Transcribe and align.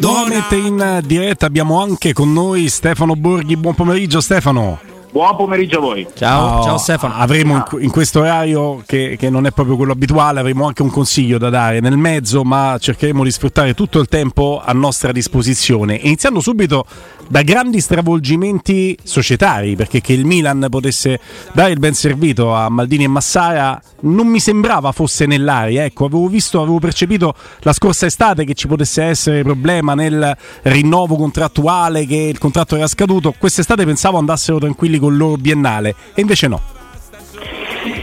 Nuovamente 0.00 0.56
in 0.56 1.02
diretta 1.04 1.44
abbiamo 1.44 1.78
anche 1.82 2.14
con 2.14 2.32
noi 2.32 2.70
Stefano 2.70 3.14
Borghi. 3.14 3.54
Buon 3.54 3.74
pomeriggio 3.74 4.22
Stefano. 4.22 4.93
Buon 5.14 5.36
pomeriggio 5.36 5.78
a 5.78 5.80
voi. 5.80 6.04
Ciao, 6.12 6.64
ciao 6.64 6.76
Stefano. 6.76 7.14
Avremo 7.14 7.54
in, 7.54 7.82
in 7.82 7.90
questo 7.92 8.18
orario, 8.18 8.82
che, 8.84 9.14
che, 9.16 9.30
non 9.30 9.46
è 9.46 9.52
proprio 9.52 9.76
quello 9.76 9.92
abituale, 9.92 10.40
avremo 10.40 10.66
anche 10.66 10.82
un 10.82 10.90
consiglio 10.90 11.38
da 11.38 11.50
dare 11.50 11.78
nel 11.78 11.96
mezzo, 11.96 12.42
ma 12.42 12.76
cercheremo 12.80 13.22
di 13.22 13.30
sfruttare 13.30 13.74
tutto 13.74 14.00
il 14.00 14.08
tempo 14.08 14.60
a 14.60 14.72
nostra 14.72 15.12
disposizione. 15.12 15.94
Iniziando 15.94 16.40
subito 16.40 16.84
da 17.28 17.42
grandi 17.42 17.80
stravolgimenti 17.80 18.98
societari, 19.04 19.76
perché 19.76 20.00
che 20.00 20.14
il 20.14 20.24
Milan 20.24 20.66
potesse 20.68 21.20
dare 21.52 21.70
il 21.70 21.78
ben 21.78 21.94
servito 21.94 22.52
a 22.52 22.68
Maldini 22.68 23.04
e 23.04 23.08
Massara 23.08 23.80
non 24.00 24.26
mi 24.26 24.40
sembrava 24.40 24.90
fosse 24.90 25.26
nell'aria. 25.26 25.84
Ecco, 25.84 26.06
avevo 26.06 26.26
visto, 26.26 26.60
avevo 26.60 26.80
percepito 26.80 27.34
la 27.60 27.72
scorsa 27.72 28.06
estate 28.06 28.44
che 28.44 28.54
ci 28.54 28.66
potesse 28.66 29.04
essere 29.04 29.42
problema 29.42 29.94
nel 29.94 30.36
rinnovo 30.62 31.14
contrattuale, 31.14 32.04
che 32.04 32.16
il 32.16 32.38
contratto 32.38 32.74
era 32.74 32.88
scaduto. 32.88 33.32
Quest'estate 33.38 33.84
pensavo 33.84 34.18
andassero 34.18 34.58
tranquilli 34.58 34.98
con 35.04 35.16
loro 35.16 35.36
biennale, 35.36 35.94
e 36.14 36.20
invece 36.22 36.48
no. 36.48 36.60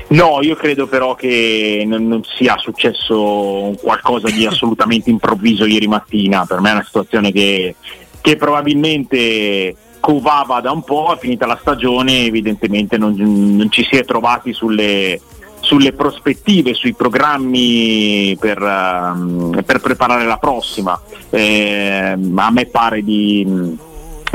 No, 0.10 0.40
io 0.42 0.56
credo 0.56 0.88
però 0.88 1.16
che 1.16 1.84
non, 1.88 2.08
non, 2.08 2.22
sia 2.24 2.58
successo 2.58 3.74
qualcosa 3.82 4.30
di 4.30 4.46
assolutamente 4.46 5.10
improvviso 5.10 5.66
ieri 5.66 5.88
mattina. 5.88 6.46
Per 6.46 6.60
me 6.60 6.70
è 6.70 6.74
una 6.74 6.84
situazione 6.84 7.32
che, 7.32 7.76
che 8.20 8.36
probabilmente 8.36 9.74
covava 10.02 10.60
da 10.60 10.72
un 10.72 10.84
po', 10.84 11.14
è 11.14 11.18
finita 11.18 11.46
la 11.46 11.58
stagione, 11.60 12.26
evidentemente 12.26 12.98
non, 12.98 13.16
non 13.16 13.72
ci 13.72 13.88
si 13.90 13.96
è 13.96 14.04
trovati 14.04 14.52
sulle, 14.52 15.20
sulle 15.62 15.94
prospettive, 15.94 16.74
sui 16.74 16.94
programmi 16.94 18.36
per, 18.38 18.62
uh, 18.62 19.64
per 19.64 19.80
preparare 19.80 20.26
la 20.26 20.38
prossima. 20.38 21.00
Eh, 21.30 22.18
a 22.36 22.52
me 22.52 22.66
pare 22.66 23.02
di 23.02 23.80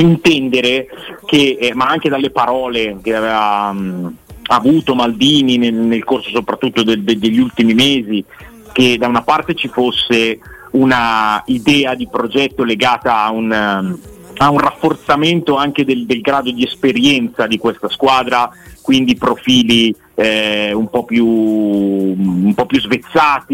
intendere 0.03 0.89
che, 1.25 1.57
eh, 1.61 1.75
ma 1.75 1.87
anche 1.87 2.09
dalle 2.09 2.31
parole 2.31 2.99
che 3.03 3.15
aveva 3.15 3.71
um, 3.73 4.15
avuto 4.49 4.95
Maldini 4.95 5.57
nel, 5.57 5.75
nel 5.75 6.05
corso 6.05 6.31
soprattutto 6.31 6.83
de, 6.83 7.03
de, 7.03 7.19
degli 7.19 7.39
ultimi 7.39 7.75
mesi, 7.75 8.25
che 8.73 8.97
da 8.99 9.09
una 9.09 9.23
parte 9.23 9.55
ci 9.55 9.69
fosse 9.69 10.39
una 10.73 11.43
idea 11.47 11.95
di 11.95 12.09
progetto 12.09 12.63
legata 12.63 13.23
a 13.23 13.31
un, 13.31 13.51
um, 13.51 13.99
a 14.37 14.51
un 14.51 14.59
rafforzamento 14.59 15.57
anche 15.57 15.85
del, 15.85 16.05
del, 16.05 16.21
grado 16.21 16.51
di 16.51 16.65
esperienza 16.65 17.47
di 17.47 17.59
questa 17.59 17.89
squadra, 17.89 18.51
quindi 18.87 19.17
profili 19.17 19.93
eh, 20.15 20.73
un, 20.73 20.89
po 20.89 21.05
più, 21.05 21.27
un, 21.27 22.53
po 22.55 22.67
più, 22.67 22.81
svezzati, 22.81 23.51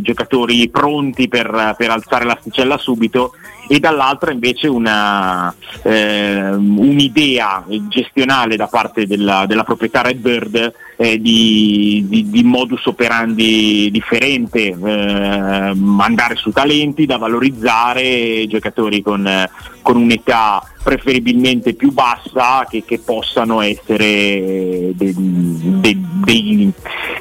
giocatori 0.00 0.70
pronti 0.70 1.28
per, 1.28 1.74
per 1.76 1.90
alzare 1.90 2.24
l'asticella 2.24 2.78
subito 2.78 3.34
e 3.68 3.78
dall'altra 3.78 4.32
invece 4.32 4.68
una, 4.68 5.54
eh, 5.82 6.48
un'idea 6.54 7.62
gestionale 7.88 8.56
da 8.56 8.68
parte 8.68 9.06
della, 9.06 9.44
della 9.46 9.64
proprietà 9.64 10.00
Redbird 10.00 10.72
eh, 10.96 11.20
di, 11.20 12.06
di, 12.08 12.30
di, 12.30 12.42
modus 12.42 12.86
operandi 12.86 13.90
differente, 13.92 14.68
eh, 14.68 15.74
andare 15.98 16.36
su 16.36 16.52
talenti 16.52 17.04
da 17.04 17.18
valorizzare, 17.18 18.46
giocatori 18.46 19.02
con, 19.02 19.46
con 19.82 19.96
un'età 19.96 20.62
preferibilmente 20.86 21.74
più 21.74 21.90
bassa 21.90 22.64
che, 22.70 22.84
che 22.86 23.00
possano 23.00 23.60
essere 23.60 24.92
de, 24.94 25.12
de, 25.16 25.96
de, 26.24 26.72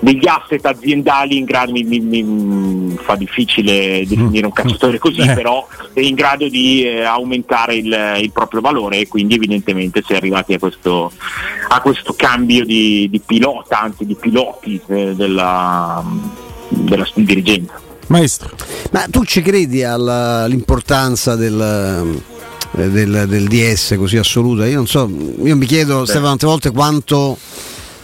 degli 0.02 0.28
asset 0.28 0.64
aziendali 0.64 1.40
in 1.40 1.46
grado, 1.46 1.72
mi, 1.72 1.84
mi, 1.84 2.00
mi, 2.00 2.96
fa 3.02 3.16
difficile 3.16 4.06
definire 4.06 4.46
un 4.46 4.52
calciatore 4.52 5.00
così, 5.00 5.22
eh. 5.22 5.34
però 5.34 5.68
è 5.94 6.00
in 6.00 6.14
grado 6.14 6.48
di 6.48 6.84
eh, 6.84 7.06
aumentare 7.06 7.78
il, 7.78 8.18
il, 8.22 8.32
proprio 8.32 8.62
valore 8.62 9.00
e 9.00 9.08
quindi 9.08 9.34
evidentemente 9.34 10.04
si 10.06 10.14
è 10.14 10.18
arrivati 10.18 10.54
a 10.54 10.60
questo, 10.60 11.12
a 11.70 11.82
questo 11.82 12.14
cambio 12.14 12.66
di, 12.66 13.08
di, 13.10 13.20
pilota, 13.20 13.82
anzi 13.82 14.06
di 14.06 14.14
piloti 14.14 14.80
eh, 14.90 15.16
della, 15.16 16.04
della 16.70 17.08
dirigenza. 17.16 17.82
Maestro. 18.10 18.56
Ma 18.92 19.08
tu 19.10 19.26
ci 19.26 19.42
credi 19.42 19.84
all'importanza 19.84 21.36
del 21.36 21.60
eh, 21.60 22.35
del, 22.76 23.26
del, 23.28 23.48
DS 23.48 23.96
così 23.98 24.18
assoluta. 24.18 24.66
Io 24.68 24.76
non 24.76 24.88
so, 24.88 25.10
io 25.44 25.56
mi 25.56 25.66
chiedo 25.66 26.02
Beh. 26.02 26.06
Stefano 26.06 26.28
tante 26.28 26.46
volte 26.46 26.72
quanto 26.72 27.38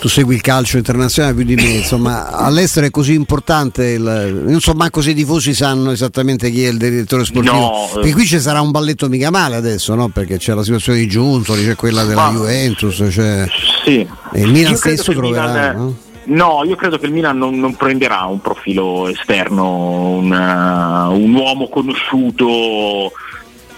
tu 0.01 0.07
segui 0.07 0.33
il 0.33 0.41
calcio 0.41 0.77
internazionale 0.77 1.35
più 1.35 1.43
di 1.43 1.53
me, 1.53 1.61
insomma, 1.61 2.31
all'estero 2.33 2.87
è 2.87 2.89
così 2.89 3.13
importante, 3.13 3.85
il, 3.85 4.43
non 4.47 4.59
so 4.59 4.73
manco 4.73 4.99
se 4.99 5.11
i 5.11 5.13
tifosi 5.13 5.53
sanno 5.53 5.91
esattamente 5.91 6.49
chi 6.49 6.65
è 6.65 6.69
il 6.69 6.77
direttore 6.77 7.23
sportivo, 7.23 7.55
no, 7.55 7.89
perché 7.93 8.09
eh. 8.09 8.13
qui 8.13 8.25
ci 8.25 8.39
sarà 8.39 8.61
un 8.61 8.71
balletto 8.71 9.07
mica 9.09 9.29
male 9.29 9.57
adesso, 9.57 9.93
no? 9.93 10.09
perché 10.09 10.37
c'è 10.37 10.55
la 10.55 10.63
situazione 10.63 10.97
di 10.97 11.07
Giuntoli, 11.07 11.63
c'è 11.63 11.75
quella 11.75 12.03
della 12.03 12.31
Ma, 12.31 12.31
Juventus, 12.31 13.03
c'è... 13.09 13.47
sì. 13.83 14.07
e 14.33 14.41
il 14.41 14.49
Milan 14.49 14.75
stesso 14.75 15.11
troverà... 15.11 15.45
Milan... 15.45 15.75
No? 15.75 15.95
No, 16.23 16.63
io 16.65 16.75
credo 16.75 16.97
che 16.97 17.05
il 17.05 17.13
Milan 17.13 17.37
non, 17.37 17.59
non 17.59 17.75
prenderà 17.75 18.25
un 18.25 18.41
profilo 18.41 19.07
esterno, 19.07 20.17
un, 20.17 20.31
uh, 20.31 21.13
un 21.13 21.33
uomo 21.33 21.67
conosciuto 21.67 23.11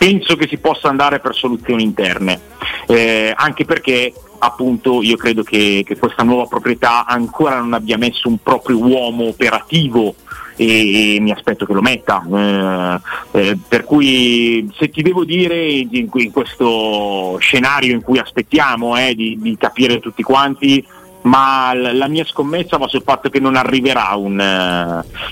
penso 0.04 0.36
che 0.36 0.50
si 0.50 0.58
possa 0.58 0.90
andare 0.90 1.22
per 1.22 1.34
soluzioni 1.34 1.82
interne, 1.82 2.38
eh, 2.88 3.34
anche 3.34 3.64
perché 3.64 4.12
appunto 4.40 5.02
io 5.02 5.16
credo 5.16 5.44
che, 5.44 5.84
che, 5.86 5.98
questa 5.98 6.24
nuova 6.24 6.46
proprietà 6.46 7.06
ancora 7.06 7.60
non 7.60 7.72
abbia 7.72 7.98
messo 7.98 8.28
un 8.28 8.38
proprio 8.44 8.80
uomo 8.80 9.30
operativo 9.30 10.16
e, 10.58 11.16
e 11.16 11.20
mi 11.22 11.32
aspetto 11.32 11.66
che 11.66 11.72
lo 11.72 11.82
metta. 11.82 12.22
Eh, 13.32 13.40
eh, 13.40 13.58
per 13.66 13.86
cui 13.86 14.70
se 14.78 14.90
ti 14.90 15.02
devo 15.02 15.24
dire 15.24 15.72
in, 15.72 16.10
in 16.14 16.32
questo 16.32 17.38
scenario 17.40 17.94
in 17.94 18.02
cui 18.02 18.20
aspettiamo 18.20 18.98
eh, 18.98 19.16
di, 19.16 19.38
di 19.40 19.56
capire 19.58 20.02
tutti 20.02 20.22
quanti 20.22 20.86
ma 21.24 21.74
la 21.74 22.08
mia 22.08 22.26
scommessa 22.26 22.78
va 22.78 22.88
sul 22.88 23.04
fatto 23.04 23.30
che 23.30 23.40
non 23.40 23.56
arriverà 23.56 24.16
un, 24.16 24.40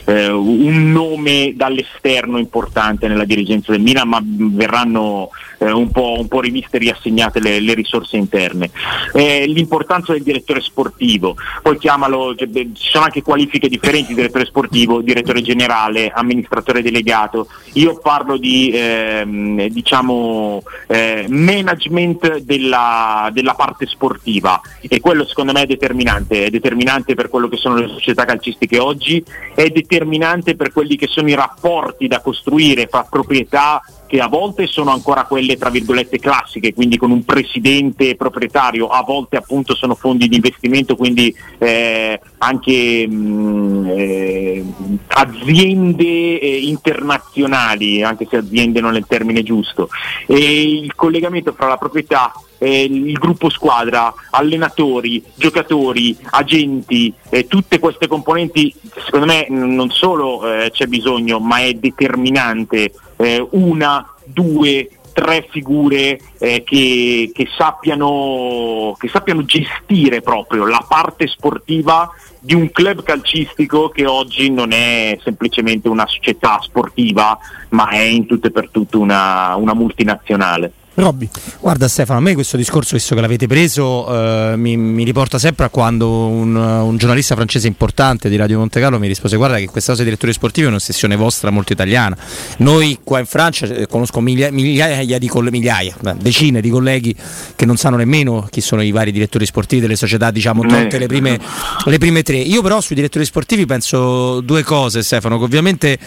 eh, 0.05 0.29
un, 0.29 0.91
nome 0.91 1.53
dall'esterno 1.55 2.37
importante 2.37 3.07
nella 3.07 3.25
dirigenza 3.25 3.71
del 3.71 3.81
Milan, 3.81 4.07
ma 4.07 4.21
verranno 4.23 5.29
eh, 5.61 5.71
un, 5.71 5.91
po', 5.91 6.15
un, 6.17 6.27
po', 6.27 6.41
riviste 6.41 6.77
e 6.77 6.79
riassegnate 6.79 7.39
le, 7.39 7.59
le 7.59 7.73
risorse 7.75 8.17
interne. 8.17 8.71
Eh, 9.13 9.45
l'importanza 9.47 10.11
del 10.13 10.23
direttore 10.23 10.59
sportivo, 10.61 11.35
poi 11.61 11.77
chiamalo, 11.77 12.33
cioè, 12.35 12.49
ci 12.51 12.89
sono 12.89 13.05
anche 13.05 13.21
qualifiche 13.21 13.69
differenti, 13.69 14.15
direttore 14.15 14.45
sportivo, 14.45 15.01
direttore 15.01 15.41
generale, 15.41 16.09
amministratore 16.09 16.81
delegato. 16.81 17.47
Io 17.73 17.99
parlo 17.99 18.37
di 18.37 18.71
ehm, 18.73 19.67
diciamo, 19.67 20.63
eh, 20.87 21.25
management 21.29 22.39
della, 22.39 23.29
della 23.31 23.53
parte 23.53 23.85
sportiva 23.85 24.59
e 24.81 24.99
quello 24.99 25.25
secondo 25.25 25.51
me 25.51 25.61
è 25.61 25.67
determinante, 25.67 26.45
è 26.45 26.49
determinante 26.49 27.13
per 27.13 27.29
quello 27.29 27.47
che 27.47 27.57
sono 27.57 27.75
le 27.75 27.87
società 27.87 28.25
calcistiche 28.25 28.79
oggi, 28.79 29.23
è 29.53 29.69
determinante 29.69 30.55
per 30.55 30.71
quelli 30.71 30.95
che 30.95 31.07
sono 31.07 31.29
i 31.29 31.35
rapporti 31.35 32.07
da 32.07 32.19
costruire 32.19 32.87
fra 32.87 33.05
proprietà 33.07 33.81
che 34.11 34.19
a 34.19 34.27
volte 34.27 34.67
sono 34.67 34.91
ancora 34.91 35.23
quelle 35.23 35.55
tra 35.55 35.69
virgolette 35.69 36.19
classiche, 36.19 36.73
quindi 36.73 36.97
con 36.97 37.11
un 37.11 37.23
presidente 37.23 38.17
proprietario, 38.17 38.87
a 38.87 39.03
volte 39.03 39.37
appunto 39.37 39.73
sono 39.73 39.95
fondi 39.95 40.27
di 40.27 40.35
investimento, 40.35 40.97
quindi 40.97 41.33
eh, 41.57 42.19
anche 42.43 43.07
mh, 43.07 43.13
mm, 43.13 43.85
eh, 43.87 44.65
aziende 45.07 46.39
eh, 46.39 46.59
internazionali, 46.63 48.01
anche 48.03 48.27
se 48.29 48.37
aziende 48.37 48.81
non 48.81 48.95
è 48.95 48.97
il 48.97 49.05
termine 49.07 49.43
giusto. 49.43 49.89
E 50.25 50.79
il 50.81 50.95
collegamento 50.95 51.53
fra 51.53 51.67
la 51.67 51.77
proprietà 51.77 52.31
il 52.63 53.13
gruppo 53.13 53.49
squadra, 53.49 54.13
allenatori, 54.29 55.23
giocatori, 55.33 56.15
agenti, 56.29 57.11
eh, 57.31 57.47
tutte 57.47 57.79
queste 57.79 58.07
componenti 58.07 58.71
secondo 59.03 59.25
me 59.25 59.47
non 59.49 59.89
solo 59.89 60.47
eh, 60.47 60.69
c'è 60.69 60.85
bisogno 60.85 61.39
ma 61.39 61.61
è 61.61 61.73
determinante 61.73 62.93
eh, 63.17 63.47
una, 63.51 64.07
due, 64.25 64.87
tre 65.13 65.47
figure 65.49 66.19
eh, 66.39 66.63
che, 66.63 67.31
che, 67.33 67.47
sappiano, 67.57 68.95
che 68.97 69.07
sappiano 69.07 69.43
gestire 69.43 70.21
proprio 70.21 70.65
la 70.65 70.85
parte 70.87 71.27
sportiva 71.27 72.09
di 72.39 72.55
un 72.55 72.71
club 72.71 73.03
calcistico 73.03 73.89
che 73.89 74.05
oggi 74.05 74.49
non 74.49 74.71
è 74.71 75.17
semplicemente 75.23 75.87
una 75.87 76.07
società 76.07 76.59
sportiva, 76.61 77.37
ma 77.69 77.89
è 77.89 78.01
in 78.01 78.25
tutto 78.25 78.47
e 78.47 78.51
per 78.51 78.69
tutto 78.69 78.99
una, 78.99 79.55
una 79.55 79.73
multinazionale. 79.73 80.73
Robby. 81.01 81.27
Guarda 81.59 81.87
Stefano, 81.87 82.19
a 82.19 82.21
me 82.21 82.35
questo 82.35 82.57
discorso, 82.57 82.95
visto 82.95 83.15
che 83.15 83.21
l'avete 83.21 83.47
preso, 83.47 84.51
eh, 84.51 84.55
mi, 84.55 84.77
mi, 84.77 85.03
riporta 85.03 85.39
sempre 85.39 85.65
a 85.65 85.69
quando 85.69 86.27
un, 86.27 86.55
un, 86.55 86.97
giornalista 86.97 87.33
francese 87.33 87.65
importante 87.65 88.29
di 88.29 88.35
Radio 88.35 88.59
Monte 88.59 88.79
Carlo 88.79 88.99
mi 88.99 89.07
rispose 89.07 89.35
guarda 89.35 89.57
che 89.57 89.65
questa 89.65 89.91
cosa 89.93 90.03
di 90.03 90.09
direttori 90.09 90.31
sportivi 90.31 90.67
è 90.67 90.69
un'ossessione 90.69 91.15
vostra 91.15 91.49
molto 91.49 91.73
italiana. 91.73 92.15
Noi 92.57 92.99
qua 93.03 93.17
in 93.17 93.25
Francia 93.25 93.65
eh, 93.65 93.87
conosco 93.87 94.19
migliaia, 94.19 94.51
migliaia 94.51 95.17
di 95.17 95.27
colleghi, 95.27 95.57
migliaia, 95.57 95.95
decine 96.19 96.61
di 96.61 96.69
colleghi 96.69 97.15
che 97.55 97.65
non 97.65 97.77
sanno 97.77 97.97
nemmeno 97.97 98.47
chi 98.51 98.61
sono 98.61 98.83
i 98.83 98.91
vari 98.91 99.11
direttori 99.11 99.47
sportivi 99.47 99.81
delle 99.81 99.95
società, 99.95 100.29
diciamo, 100.29 100.61
tutte 100.61 100.99
le 100.99 101.07
prime, 101.07 101.39
le 101.83 101.97
prime 101.97 102.21
tre. 102.21 102.37
Io 102.37 102.61
però 102.61 102.79
sui 102.79 102.95
direttori 102.95 103.25
sportivi 103.25 103.65
penso 103.65 104.39
due 104.41 104.61
cose 104.61 105.01
Stefano, 105.01 105.39
che 105.39 105.43
ovviamente 105.43 105.97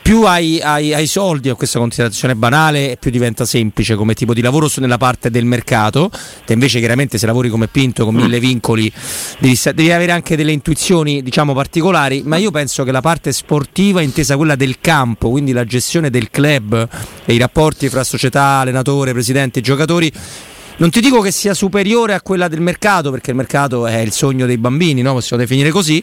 più 0.00 0.22
hai, 0.24 0.60
hai, 0.60 0.94
hai 0.94 1.06
soldi, 1.06 1.48
a 1.48 1.54
questa 1.54 1.78
considerazione 1.78 2.34
banale, 2.34 2.96
più 2.98 3.10
diventa 3.10 3.44
semplice 3.44 3.94
come 3.94 4.14
tipo 4.14 4.31
di 4.32 4.40
lavoro 4.40 4.68
nella 4.78 4.98
parte 4.98 5.30
del 5.30 5.44
mercato, 5.44 6.10
te 6.44 6.52
invece 6.52 6.78
chiaramente 6.78 7.18
se 7.18 7.26
lavori 7.26 7.48
come 7.48 7.68
Pinto 7.68 8.04
con 8.04 8.14
mille 8.14 8.40
vincoli 8.40 8.92
devi, 9.38 9.58
devi 9.74 9.92
avere 9.92 10.12
anche 10.12 10.36
delle 10.36 10.52
intuizioni 10.52 11.22
diciamo 11.22 11.52
particolari, 11.54 12.22
ma 12.24 12.36
io 12.36 12.50
penso 12.50 12.84
che 12.84 12.92
la 12.92 13.00
parte 13.00 13.32
sportiva 13.32 14.00
intesa 14.00 14.36
quella 14.36 14.56
del 14.56 14.78
campo, 14.80 15.30
quindi 15.30 15.52
la 15.52 15.64
gestione 15.64 16.10
del 16.10 16.30
club 16.30 16.88
e 17.24 17.34
i 17.34 17.38
rapporti 17.38 17.88
fra 17.88 18.04
società, 18.04 18.60
allenatore, 18.60 19.12
presidente 19.12 19.60
giocatori 19.60 20.12
non 20.78 20.90
ti 20.90 21.00
dico 21.00 21.20
che 21.20 21.30
sia 21.30 21.54
superiore 21.54 22.14
a 22.14 22.22
quella 22.22 22.48
del 22.48 22.60
mercato, 22.60 23.10
perché 23.10 23.30
il 23.30 23.36
mercato 23.36 23.86
è 23.86 23.98
il 23.98 24.10
sogno 24.10 24.46
dei 24.46 24.58
bambini, 24.58 25.02
no? 25.02 25.12
possiamo 25.12 25.42
definire 25.42 25.70
così, 25.70 26.02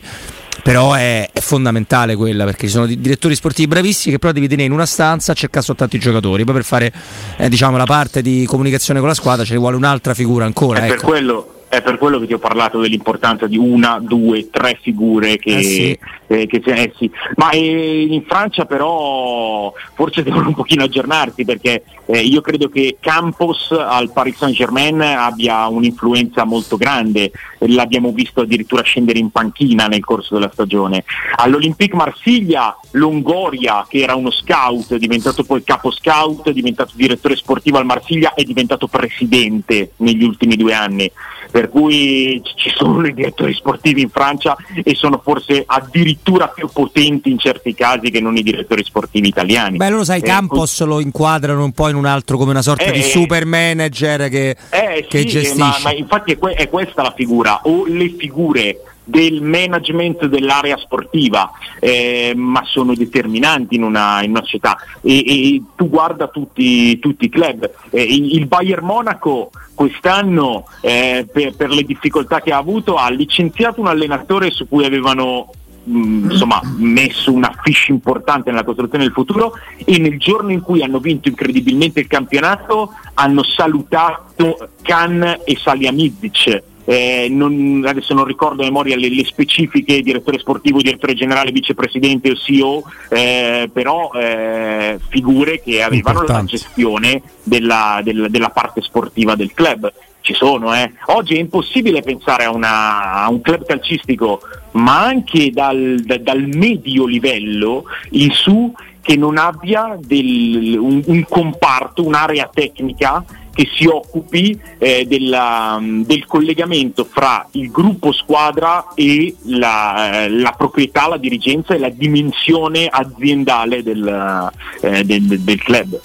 però 0.63 0.93
è, 0.93 1.29
è, 1.31 1.39
fondamentale 1.39 2.15
quella 2.15 2.45
perché 2.45 2.67
ci 2.67 2.73
sono 2.73 2.85
direttori 2.85 3.35
sportivi 3.35 3.67
bravissimi 3.67 4.13
che 4.13 4.19
però 4.19 4.31
devi 4.31 4.47
tenere 4.47 4.67
in 4.67 4.73
una 4.73 4.85
stanza 4.85 5.31
a 5.31 5.35
cercare 5.35 5.65
soltanto 5.65 5.95
i 5.95 5.99
giocatori 5.99 6.43
poi 6.43 6.53
per 6.53 6.63
fare 6.63 6.93
eh, 7.37 7.49
diciamo, 7.49 7.77
la 7.77 7.85
parte 7.85 8.21
di 8.21 8.45
comunicazione 8.45 8.99
con 8.99 9.07
la 9.09 9.15
squadra 9.15 9.45
ci 9.45 9.55
vuole 9.57 9.75
un'altra 9.75 10.13
figura 10.13 10.45
ancora 10.45 10.79
è 10.79 10.83
ecco. 10.85 10.93
per 10.95 11.03
quello 11.03 11.53
è 11.69 11.83
per 11.83 11.97
quello 11.99 12.19
che 12.19 12.25
ti 12.25 12.33
ho 12.33 12.39
parlato 12.39 12.79
dell'importanza 12.79 13.45
di 13.45 13.57
una, 13.57 13.99
due, 14.01 14.49
tre 14.49 14.77
figure 14.81 15.37
che, 15.37 15.57
eh 15.57 15.63
sì. 15.63 15.99
eh, 16.27 16.47
che 16.47 16.61
eh 16.65 16.91
sì. 16.97 17.09
ma 17.35 17.51
eh, 17.51 18.07
in 18.09 18.23
Francia 18.23 18.65
però 18.65 19.71
forse 19.93 20.23
devono 20.23 20.47
un 20.47 20.55
pochino 20.55 20.83
aggiornarsi 20.83 21.45
perché 21.45 21.83
eh, 22.07 22.21
io 22.21 22.41
credo 22.41 22.69
che 22.69 22.97
Campos 22.99 23.71
al 23.71 24.11
Paris 24.11 24.37
Saint 24.37 24.55
Germain 24.55 24.99
abbia 24.99 25.67
un'influenza 25.67 26.43
molto 26.43 26.75
grande, 26.75 27.31
l'abbiamo 27.59 28.11
visto 28.11 28.41
addirittura 28.41 28.81
scendere 28.81 29.19
in 29.19 29.29
panchina 29.29 29.85
nel 29.85 30.03
corso 30.03 30.33
della 30.33 30.49
stagione. 30.51 31.03
All'Olympique 31.35 31.95
Marsiglia 31.95 32.75
Longoria 32.91 33.85
che 33.87 33.99
era 33.99 34.15
uno 34.15 34.31
scout, 34.31 34.95
è 34.95 34.97
diventato 34.97 35.43
poi 35.43 35.63
capo 35.63 35.91
scout, 35.91 36.49
è 36.49 36.53
diventato 36.53 36.93
direttore 36.95 37.35
sportivo 37.35 37.77
al 37.77 37.85
Marsiglia, 37.85 38.33
è 38.33 38.41
diventato 38.41 38.87
presidente 38.87 39.91
negli 39.97 40.23
ultimi 40.23 40.55
due 40.55 40.73
anni 40.73 41.11
per 41.49 41.69
cui 41.69 42.41
ci 42.55 42.69
sono 42.69 43.07
i 43.07 43.13
direttori 43.13 43.53
sportivi 43.53 44.01
in 44.01 44.09
Francia 44.09 44.55
e 44.83 44.95
sono 44.95 45.19
forse 45.23 45.63
addirittura 45.65 46.47
più 46.47 46.69
potenti 46.71 47.31
in 47.31 47.39
certi 47.39 47.73
casi 47.73 48.11
che 48.11 48.19
non 48.19 48.37
i 48.37 48.43
direttori 48.43 48.83
sportivi 48.83 49.27
italiani. 49.27 49.77
Beh, 49.77 49.89
lo 49.89 50.03
sai, 50.03 50.19
eh, 50.19 50.23
Campos 50.23 50.83
lo 50.83 50.99
inquadrano 50.99 51.63
un 51.63 51.71
po' 51.71 51.89
in 51.89 51.95
un 51.95 52.05
altro 52.05 52.37
come 52.37 52.51
una 52.51 52.61
sorta 52.61 52.85
eh, 52.85 52.91
di 52.91 53.01
super 53.01 53.45
manager 53.45 54.29
che, 54.29 54.55
eh, 54.69 55.05
che 55.09 55.19
sì, 55.19 55.25
gestisce. 55.27 55.57
Ma, 55.57 55.79
ma 55.83 55.93
infatti 55.93 56.33
è, 56.33 56.37
que- 56.37 56.53
è 56.53 56.69
questa 56.69 57.01
la 57.01 57.13
figura, 57.15 57.61
o 57.63 57.85
le 57.85 58.09
figure 58.17 58.81
del 59.09 59.41
management 59.41 60.25
dell'area 60.25 60.77
sportiva, 60.77 61.51
eh, 61.79 62.33
ma 62.35 62.63
sono 62.65 62.93
determinanti 62.93 63.75
in 63.75 63.83
una, 63.83 64.21
in 64.23 64.31
una 64.31 64.43
società. 64.43 64.77
E, 65.01 65.17
e, 65.17 65.63
tu 65.75 65.89
guarda 65.89 66.27
tutti, 66.27 66.99
tutti 66.99 67.25
i 67.25 67.29
club. 67.29 67.69
Eh, 67.89 68.03
il 68.03 68.45
Bayern 68.45 68.85
Monaco 68.85 69.51
quest'anno, 69.73 70.67
eh, 70.81 71.27
per, 71.31 71.55
per, 71.55 71.69
le 71.69 71.83
difficoltà 71.83 72.41
che 72.41 72.51
ha 72.51 72.57
avuto, 72.57 72.95
ha 72.95 73.09
licenziato 73.09 73.79
un 73.79 73.87
allenatore 73.87 74.51
su 74.51 74.67
cui 74.67 74.85
avevano 74.85 75.51
mm, 75.89 76.31
insomma, 76.31 76.61
messo 76.77 77.31
una 77.31 77.53
fish 77.63 77.87
importante 77.87 78.51
nella 78.51 78.63
costruzione 78.63 79.05
del 79.05 79.13
futuro 79.13 79.53
e 79.83 79.97
nel 79.97 80.19
giorno 80.19 80.51
in 80.51 80.61
cui 80.61 80.83
hanno 80.83 80.99
vinto 80.99 81.29
incredibilmente 81.29 82.01
il 82.01 82.07
campionato 82.07 82.93
hanno 83.15 83.43
salutato 83.43 84.69
Khan 84.81 85.39
e 85.45 85.57
Salihamidzic 85.57 86.63
eh, 86.89 87.27
non, 87.29 87.83
adesso 87.85 88.15
non 88.15 88.25
ricordo 88.25 88.63
a 88.63 88.65
memoria 88.65 88.95
le, 88.95 89.09
le, 89.09 89.23
specifiche, 89.23 90.01
direttore 90.01 90.39
sportivo, 90.39 90.81
direttore 90.81 91.13
generale, 91.13 91.51
vicepresidente 91.51 92.31
o 92.31 92.35
CEO, 92.35 92.83
eh, 93.09 93.69
però 93.71 94.09
eh, 94.15 94.97
figure 95.07 95.61
che 95.61 95.83
avevano 95.83 96.21
Importante. 96.21 96.51
la 96.51 96.57
gestione 96.57 97.21
della, 97.43 98.01
della, 98.03 98.27
della, 98.27 98.49
parte 98.49 98.81
sportiva 98.81 99.35
del 99.35 99.53
club. 99.53 99.93
Ci 100.21 100.33
sono, 100.33 100.73
eh. 100.73 100.91
Oggi 101.07 101.35
è 101.35 101.39
impossibile 101.39 102.01
pensare 102.01 102.45
a, 102.45 102.49
una, 102.49 103.23
a 103.23 103.29
un 103.29 103.41
club 103.41 103.67
calcistico, 103.67 104.41
ma 104.71 105.03
anche 105.03 105.51
dal, 105.51 106.01
da, 106.03 106.17
dal 106.17 106.41
medio 106.47 107.05
livello 107.05 107.83
in 108.11 108.31
su 108.31 108.73
che 108.99 109.15
non 109.15 109.37
abbia 109.37 109.95
del, 109.99 110.75
un, 110.75 111.03
un 111.05 111.23
comparto, 111.29 112.03
un'area 112.03 112.49
tecnica 112.51 113.23
che 113.59 113.67
si 113.73 113.87
occupi 113.87 114.57
eh, 114.77 115.05
della, 115.05 115.77
del 115.81 116.25
collegamento 116.25 117.03
fra 117.03 117.45
il 117.51 117.69
gruppo 117.69 118.13
squadra 118.13 118.93
e 118.95 119.35
la, 119.47 120.23
eh, 120.23 120.29
la, 120.29 120.51
proprietà, 120.57 121.09
la 121.09 121.17
dirigenza 121.17 121.73
e 121.73 121.77
la 121.77 121.89
dimensione 121.89 122.87
aziendale 122.87 123.83
del, 123.83 124.49
eh, 124.79 125.03
del, 125.03 125.41
del 125.41 125.61
club. 125.61 125.99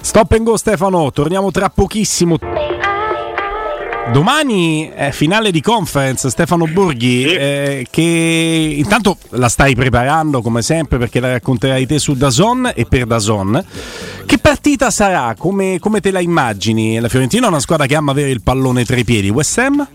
Stop 0.00 0.32
and 0.32 0.42
go 0.42 0.56
Stefano, 0.56 1.12
torniamo 1.12 1.52
tra 1.52 1.70
pochissimo. 1.70 2.38
Domani 4.12 4.88
è 4.94 5.10
finale 5.10 5.50
di 5.50 5.60
conference 5.60 6.30
Stefano 6.30 6.66
Borghi 6.66 7.24
eh, 7.24 7.86
che 7.90 8.74
intanto 8.76 9.18
la 9.30 9.48
stai 9.48 9.74
preparando 9.74 10.42
come 10.42 10.62
sempre 10.62 10.96
perché 10.96 11.18
la 11.18 11.32
racconterai 11.32 11.86
te 11.86 11.98
su 11.98 12.14
Dazon 12.14 12.70
e 12.74 12.84
per 12.86 13.04
Dazon. 13.06 13.64
Partita 14.46 14.92
sarà? 14.92 15.34
Come, 15.36 15.80
come 15.80 15.98
te 15.98 16.12
la 16.12 16.20
immagini? 16.20 17.00
La 17.00 17.08
Fiorentina 17.08 17.46
è 17.46 17.48
una 17.48 17.58
squadra 17.58 17.86
che 17.86 17.96
ama 17.96 18.12
avere 18.12 18.30
il 18.30 18.42
pallone 18.42 18.84
tra 18.84 18.94
i 18.94 19.02
piedi. 19.02 19.28
West 19.28 19.58
Ham? 19.58 19.88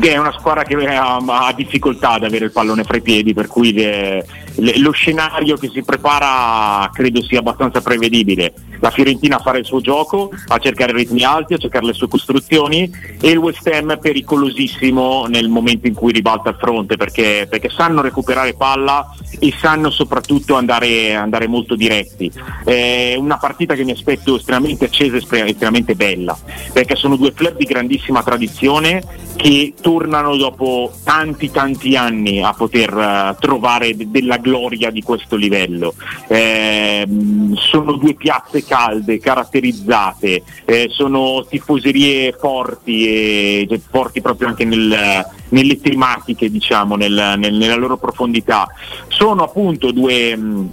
È 0.00 0.16
una 0.16 0.30
squadra 0.30 0.62
che 0.62 0.76
ha, 0.76 1.16
ha 1.16 1.52
difficoltà 1.52 2.10
ad 2.10 2.22
avere 2.22 2.44
il 2.44 2.52
pallone 2.52 2.84
fra 2.84 2.98
i 2.98 3.02
piedi, 3.02 3.34
per 3.34 3.48
cui 3.48 3.72
le, 3.72 4.24
le, 4.54 4.78
lo 4.78 4.92
scenario 4.92 5.56
che 5.56 5.70
si 5.74 5.82
prepara 5.82 6.88
credo 6.92 7.20
sia 7.20 7.40
abbastanza 7.40 7.80
prevedibile. 7.80 8.54
La 8.84 8.90
Fiorentina 8.90 9.36
a 9.36 9.38
fare 9.38 9.60
il 9.60 9.64
suo 9.64 9.80
gioco, 9.80 10.30
a 10.48 10.58
cercare 10.58 10.92
ritmi 10.92 11.24
alti, 11.24 11.54
a 11.54 11.56
cercare 11.56 11.86
le 11.86 11.94
sue 11.94 12.06
costruzioni 12.06 12.92
e 13.18 13.30
il 13.30 13.38
West 13.38 13.66
Ham 13.66 13.96
pericolosissimo 13.98 15.24
nel 15.24 15.48
momento 15.48 15.86
in 15.86 15.94
cui 15.94 16.12
ribalta 16.12 16.50
il 16.50 16.56
fronte 16.60 16.98
perché, 16.98 17.46
perché 17.48 17.70
sanno 17.70 18.02
recuperare 18.02 18.52
palla 18.52 19.10
e 19.38 19.54
sanno 19.58 19.88
soprattutto 19.88 20.56
andare, 20.56 21.14
andare 21.14 21.46
molto 21.46 21.76
diretti. 21.76 22.30
È 22.62 23.14
una 23.16 23.38
partita 23.38 23.72
che 23.72 23.84
mi 23.84 23.92
aspetto 23.92 24.36
estremamente 24.36 24.84
accesa 24.84 25.16
e 25.16 25.48
estremamente 25.48 25.94
bella 25.94 26.36
perché 26.70 26.94
sono 26.94 27.16
due 27.16 27.32
club 27.32 27.56
di 27.56 27.64
grandissima 27.64 28.22
tradizione 28.22 29.02
che 29.36 29.74
tornano 29.80 30.36
dopo 30.36 30.92
tanti 31.02 31.50
tanti 31.50 31.96
anni 31.96 32.42
a 32.42 32.52
poter 32.52 32.94
uh, 32.94 33.36
trovare 33.38 33.96
de- 33.96 34.10
della 34.10 34.36
gloria 34.36 34.90
di 34.90 35.02
questo 35.02 35.36
livello. 35.36 35.94
Eh, 36.28 37.06
sono 37.54 37.92
due 37.92 38.14
piazze 38.14 38.64
calde, 38.74 39.20
caratterizzate, 39.20 40.42
eh, 40.64 40.88
sono 40.90 41.46
tifoserie 41.48 42.32
forti 42.32 43.06
e 43.06 43.66
cioè, 43.68 43.78
forti 43.88 44.20
proprio 44.20 44.48
anche 44.48 44.64
nel, 44.64 45.24
nelle 45.50 45.80
tematiche, 45.80 46.50
diciamo, 46.50 46.96
nel, 46.96 47.34
nel, 47.38 47.54
nella 47.54 47.76
loro 47.76 47.96
profondità. 47.96 48.66
Sono 49.06 49.44
appunto 49.44 49.92
due 49.92 50.36
mh, 50.36 50.70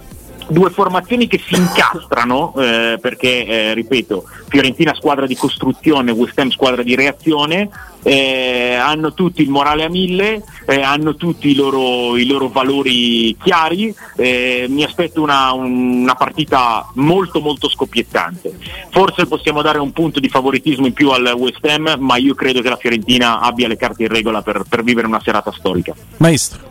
due 0.51 0.70
formazioni 0.70 1.27
che 1.27 1.39
si 1.43 1.55
incastrano 1.55 2.53
eh, 2.58 2.98
perché, 3.01 3.46
eh, 3.46 3.74
ripeto, 3.74 4.25
Fiorentina 4.48 4.93
squadra 4.93 5.25
di 5.25 5.36
costruzione, 5.36 6.12
West 6.12 6.38
Ham 6.38 6.50
squadra 6.50 6.84
di 6.84 6.96
reazione, 6.96 7.70
eh, 8.03 8.75
hanno 8.75 9.13
tutti 9.13 9.41
il 9.41 9.50
morale 9.50 9.84
a 9.84 9.89
mille, 9.89 10.43
eh, 10.65 10.81
hanno 10.81 11.15
tutti 11.15 11.50
i 11.50 11.55
loro, 11.55 12.17
i 12.17 12.25
loro 12.25 12.50
valori 12.50 13.36
chiari, 13.41 13.93
eh, 14.17 14.65
mi 14.70 14.84
aspetto 14.84 15.22
una, 15.22 15.53
una, 15.53 16.15
partita 16.15 16.89
molto 16.96 17.39
molto 17.39 17.70
scoppiettante. 17.70 18.58
Forse 18.89 19.25
possiamo 19.27 19.62
dare 19.62 19.79
un 19.79 19.91
punto 19.91 20.20
di 20.20 20.29
favoritismo 20.29 20.86
in 20.86 20.93
più 20.93 21.10
al 21.12 21.34
West 21.38 21.63
Ham, 21.65 21.96
ma 22.00 22.17
io 22.17 22.34
credo 22.34 22.62
che 22.62 22.70
la 22.70 22.77
Fiorentina 22.77 23.39
abbia 23.39 23.67
le 23.67 23.77
carte 23.77 24.03
in 24.03 24.10
regola 24.10 24.41
per, 24.41 24.63
per 24.67 24.84
vivere 24.84 25.08
una 25.08 25.22
serata 25.22 25.51
storica. 25.51 25.93
Maestro. 26.17 26.70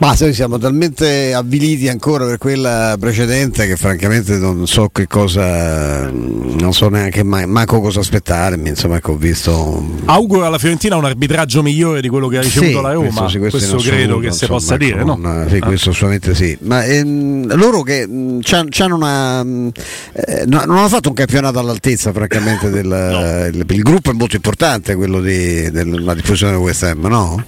Ma 0.00 0.14
noi 0.20 0.32
siamo 0.32 0.58
talmente 0.58 1.34
avviliti 1.34 1.88
ancora 1.88 2.24
per 2.24 2.38
quella 2.38 2.94
precedente 3.00 3.66
che 3.66 3.76
francamente 3.76 4.36
non 4.36 4.64
so 4.68 4.90
che 4.92 5.08
cosa, 5.08 6.08
non 6.08 6.72
so 6.72 6.88
neanche 6.88 7.24
mai, 7.24 7.46
manco 7.46 7.80
cosa 7.80 7.98
aspettarmi. 7.98 8.68
Insomma, 8.68 8.98
ecco, 8.98 9.12
ho 9.12 9.16
visto. 9.16 9.84
Auguro 10.04 10.46
alla 10.46 10.58
Fiorentina 10.58 10.94
un 10.94 11.04
arbitraggio 11.04 11.62
migliore 11.64 12.00
di 12.00 12.08
quello 12.08 12.28
che 12.28 12.38
ha 12.38 12.42
ricevuto 12.42 12.76
Sì, 12.76 12.80
la 12.82 12.92
Roma. 12.92 13.06
questo 13.08 13.28
sì, 13.28 13.38
questo 13.38 13.58
questo 13.58 13.76
credo 13.90 14.02
assoluto, 14.18 14.28
che 14.28 14.32
si 14.32 14.46
possa 14.46 14.74
ecco, 14.74 14.84
dire, 14.84 15.02
no? 15.02 15.16
non- 15.16 15.46
sì, 15.50 15.56
Ah. 15.60 15.66
questo 15.66 15.90
assolutamente 15.90 16.34
sì. 16.36 16.56
Ma 16.60 16.84
ehm, 16.84 17.56
loro 17.56 17.82
che 17.82 18.06
mh, 18.06 18.38
c'han- 18.42 18.68
c'hanno 18.70 18.94
una. 18.94 19.40
eh, 19.40 20.44
no- 20.46 20.62
non 20.64 20.76
hanno 20.76 20.88
fatto 20.88 21.08
un 21.08 21.14
campionato 21.16 21.58
all'altezza, 21.58 22.12
francamente. 22.12 22.70
Del, 22.70 23.50
il, 23.52 23.64
il 23.68 23.82
gruppo 23.82 24.10
è 24.10 24.14
molto 24.14 24.36
importante, 24.36 24.94
quello 24.94 25.20
di- 25.20 25.68
della 25.72 26.14
diffusione 26.14 26.52
del 26.52 26.60
West 26.60 26.84
Ham, 26.84 27.04
no? 27.06 27.44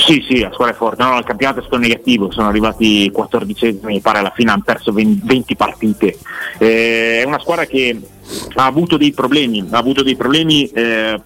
Sì, 0.00 0.24
sì, 0.26 0.40
la 0.40 0.50
squadra 0.52 0.74
è 0.74 0.76
forte. 0.76 1.02
No, 1.02 1.18
il 1.18 1.24
campionato 1.24 1.58
è 1.60 1.62
stato 1.62 1.78
negativo, 1.78 2.30
sono 2.30 2.48
arrivati 2.48 3.10
14 3.10 3.80
mi 3.82 4.00
pare 4.00 4.18
alla 4.18 4.32
fine 4.34 4.50
hanno 4.50 4.62
perso 4.64 4.92
20 4.92 5.20
20 5.24 5.56
partite. 5.56 6.18
Eh, 6.58 7.20
è 7.20 7.24
una 7.24 7.38
squadra 7.38 7.66
che 7.66 7.98
ha 8.54 8.64
avuto 8.64 8.96
dei 8.96 9.12
problemi, 9.12 9.66
ha 9.70 9.78
avuto 9.78 10.02
dei 10.02 10.16
problemi 10.16 10.66
eh, 10.68 11.20